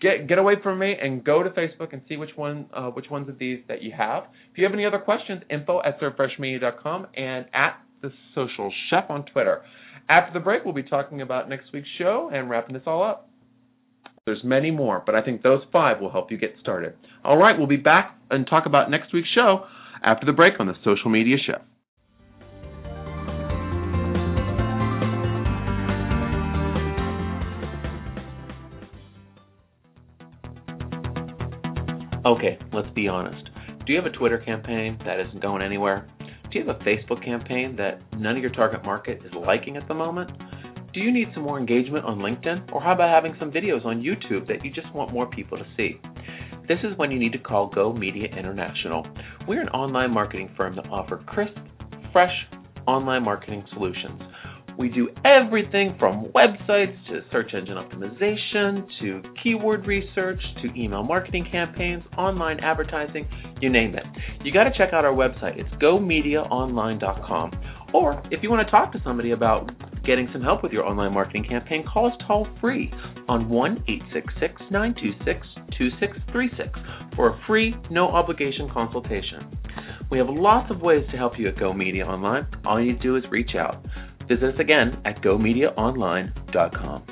get 0.00 0.28
get 0.28 0.38
away 0.38 0.54
from 0.62 0.78
me 0.78 0.94
and 1.00 1.24
go 1.24 1.42
to 1.42 1.50
Facebook 1.50 1.92
and 1.92 2.02
see 2.08 2.16
which 2.16 2.30
one 2.36 2.66
uh, 2.72 2.90
which 2.90 3.10
ones 3.10 3.28
of 3.28 3.38
these 3.38 3.60
that 3.68 3.82
you 3.82 3.92
have. 3.96 4.24
If 4.52 4.58
you 4.58 4.64
have 4.64 4.72
any 4.72 4.86
other 4.86 4.98
questions, 4.98 5.42
info 5.50 5.80
at 5.84 6.00
servedfreshmedia.com 6.00 7.08
and 7.16 7.46
at 7.52 7.78
the 8.02 8.12
social 8.34 8.72
chef 8.90 9.04
on 9.08 9.24
Twitter. 9.24 9.62
After 10.08 10.38
the 10.38 10.44
break, 10.44 10.64
we'll 10.64 10.74
be 10.74 10.82
talking 10.82 11.22
about 11.22 11.48
next 11.48 11.72
week's 11.72 11.88
show 11.98 12.30
and 12.32 12.50
wrapping 12.50 12.74
this 12.74 12.82
all 12.86 13.02
up. 13.02 13.30
There's 14.26 14.42
many 14.44 14.70
more, 14.70 15.02
but 15.04 15.14
I 15.14 15.22
think 15.22 15.42
those 15.42 15.62
five 15.72 16.00
will 16.00 16.10
help 16.10 16.30
you 16.30 16.38
get 16.38 16.54
started. 16.60 16.94
All 17.24 17.36
right, 17.36 17.58
we'll 17.58 17.66
be 17.66 17.76
back 17.76 18.16
and 18.30 18.46
talk 18.46 18.64
about 18.66 18.90
next 18.90 19.12
week's 19.12 19.28
show 19.34 19.64
after 20.02 20.24
the 20.24 20.32
break 20.32 20.54
on 20.60 20.66
the 20.66 20.74
Social 20.84 21.10
Media 21.10 21.36
Chef. 21.44 21.60
Okay, 32.26 32.58
let's 32.72 32.88
be 32.94 33.06
honest. 33.06 33.50
Do 33.86 33.92
you 33.92 34.00
have 34.00 34.06
a 34.06 34.16
Twitter 34.16 34.38
campaign 34.38 34.98
that 35.04 35.20
isn't 35.20 35.42
going 35.42 35.60
anywhere? 35.60 36.08
Do 36.50 36.58
you 36.58 36.66
have 36.66 36.76
a 36.76 36.84
Facebook 36.84 37.22
campaign 37.22 37.76
that 37.76 38.00
none 38.18 38.36
of 38.36 38.42
your 38.42 38.52
target 38.52 38.82
market 38.82 39.20
is 39.24 39.32
liking 39.46 39.76
at 39.76 39.86
the 39.88 39.94
moment? 39.94 40.30
Do 40.94 41.00
you 41.00 41.12
need 41.12 41.28
some 41.34 41.42
more 41.42 41.58
engagement 41.58 42.06
on 42.06 42.20
LinkedIn? 42.20 42.72
Or 42.72 42.80
how 42.80 42.92
about 42.92 43.10
having 43.14 43.36
some 43.38 43.50
videos 43.50 43.84
on 43.84 44.00
YouTube 44.00 44.48
that 44.48 44.64
you 44.64 44.70
just 44.70 44.90
want 44.94 45.12
more 45.12 45.26
people 45.26 45.58
to 45.58 45.64
see? 45.76 46.00
This 46.66 46.78
is 46.82 46.96
when 46.96 47.10
you 47.10 47.18
need 47.18 47.32
to 47.32 47.38
call 47.38 47.68
Go 47.68 47.92
Media 47.92 48.28
International. 48.28 49.06
We're 49.46 49.60
an 49.60 49.68
online 49.68 50.10
marketing 50.10 50.50
firm 50.56 50.76
that 50.76 50.86
offers 50.86 51.22
crisp, 51.26 51.58
fresh 52.10 52.32
online 52.86 53.22
marketing 53.22 53.64
solutions. 53.74 54.22
We 54.78 54.88
do 54.88 55.08
everything 55.24 55.96
from 55.98 56.26
websites 56.34 56.96
to 57.08 57.20
search 57.30 57.52
engine 57.54 57.76
optimization 57.76 58.86
to 59.00 59.22
keyword 59.42 59.86
research 59.86 60.40
to 60.62 60.80
email 60.80 61.02
marketing 61.02 61.46
campaigns, 61.50 62.02
online 62.18 62.58
advertising, 62.60 63.28
you 63.60 63.70
name 63.70 63.94
it. 63.94 64.04
You 64.44 64.52
got 64.52 64.64
to 64.64 64.72
check 64.76 64.92
out 64.92 65.04
our 65.04 65.14
website. 65.14 65.58
It's 65.58 65.70
gomediaonline.com. 65.82 67.52
Or 67.94 68.20
if 68.32 68.42
you 68.42 68.50
want 68.50 68.66
to 68.66 68.70
talk 68.70 68.92
to 68.92 69.00
somebody 69.04 69.30
about 69.30 69.70
getting 70.04 70.28
some 70.32 70.42
help 70.42 70.62
with 70.62 70.72
your 70.72 70.84
online 70.84 71.14
marketing 71.14 71.44
campaign, 71.48 71.84
call 71.90 72.06
us 72.06 72.12
toll 72.26 72.48
free 72.60 72.92
on 73.28 73.48
1 73.48 73.84
866 73.88 74.62
926 74.70 75.46
2636 75.78 76.70
for 77.14 77.28
a 77.30 77.40
free, 77.46 77.74
no 77.90 78.08
obligation 78.08 78.68
consultation. 78.72 79.56
We 80.10 80.18
have 80.18 80.28
lots 80.28 80.70
of 80.70 80.80
ways 80.80 81.04
to 81.10 81.16
help 81.16 81.34
you 81.38 81.48
at 81.48 81.58
Go 81.58 81.72
Media 81.72 82.04
Online. 82.04 82.46
All 82.64 82.82
you 82.82 82.96
do 82.98 83.16
is 83.16 83.24
reach 83.30 83.54
out. 83.58 83.84
Visit 84.28 84.54
us 84.54 84.60
again 84.60 85.00
at 85.04 85.22
gomediaonline.com. 85.22 87.02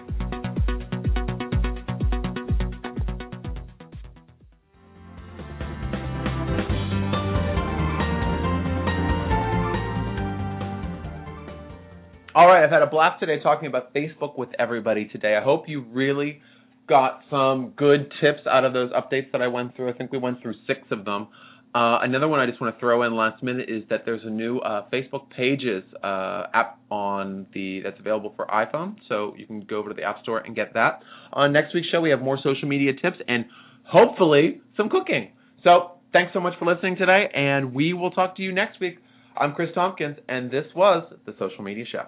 All 12.34 12.46
right, 12.46 12.64
I've 12.64 12.70
had 12.70 12.80
a 12.80 12.86
blast 12.86 13.20
today 13.20 13.42
talking 13.42 13.68
about 13.68 13.92
Facebook 13.92 14.38
with 14.38 14.48
everybody 14.58 15.04
today. 15.06 15.36
I 15.36 15.44
hope 15.44 15.68
you 15.68 15.84
really 15.92 16.40
got 16.88 17.20
some 17.28 17.74
good 17.76 18.10
tips 18.22 18.46
out 18.50 18.64
of 18.64 18.72
those 18.72 18.90
updates 18.92 19.30
that 19.32 19.42
I 19.42 19.48
went 19.48 19.76
through. 19.76 19.90
I 19.90 19.92
think 19.92 20.12
we 20.12 20.18
went 20.18 20.40
through 20.40 20.54
six 20.66 20.80
of 20.90 21.04
them. 21.04 21.28
Uh, 21.74 22.00
another 22.02 22.28
one 22.28 22.38
I 22.38 22.46
just 22.46 22.60
want 22.60 22.74
to 22.74 22.80
throw 22.80 23.02
in 23.04 23.16
last 23.16 23.42
minute 23.42 23.70
is 23.70 23.82
that 23.88 24.02
there's 24.04 24.20
a 24.24 24.30
new 24.30 24.58
uh, 24.58 24.84
Facebook 24.92 25.30
Pages 25.30 25.82
uh, 26.04 26.44
app 26.52 26.78
on 26.90 27.46
the 27.54 27.80
that's 27.82 27.98
available 27.98 28.34
for 28.36 28.46
iPhone, 28.46 28.96
so 29.08 29.34
you 29.38 29.46
can 29.46 29.60
go 29.60 29.78
over 29.78 29.88
to 29.88 29.94
the 29.94 30.02
App 30.02 30.22
Store 30.22 30.38
and 30.38 30.54
get 30.54 30.74
that. 30.74 31.00
On 31.32 31.50
next 31.50 31.74
week's 31.74 31.88
show, 31.88 32.02
we 32.02 32.10
have 32.10 32.20
more 32.20 32.38
social 32.42 32.68
media 32.68 32.92
tips 32.92 33.16
and 33.26 33.46
hopefully 33.84 34.60
some 34.76 34.90
cooking. 34.90 35.30
So 35.64 35.92
thanks 36.12 36.32
so 36.34 36.40
much 36.40 36.52
for 36.58 36.66
listening 36.72 36.96
today, 36.96 37.30
and 37.34 37.74
we 37.74 37.94
will 37.94 38.10
talk 38.10 38.36
to 38.36 38.42
you 38.42 38.52
next 38.52 38.78
week. 38.78 38.98
I'm 39.34 39.54
Chris 39.54 39.70
Tompkins, 39.74 40.16
and 40.28 40.50
this 40.50 40.66
was 40.76 41.10
the 41.24 41.34
Social 41.38 41.64
Media 41.64 41.86
Show. 41.90 42.04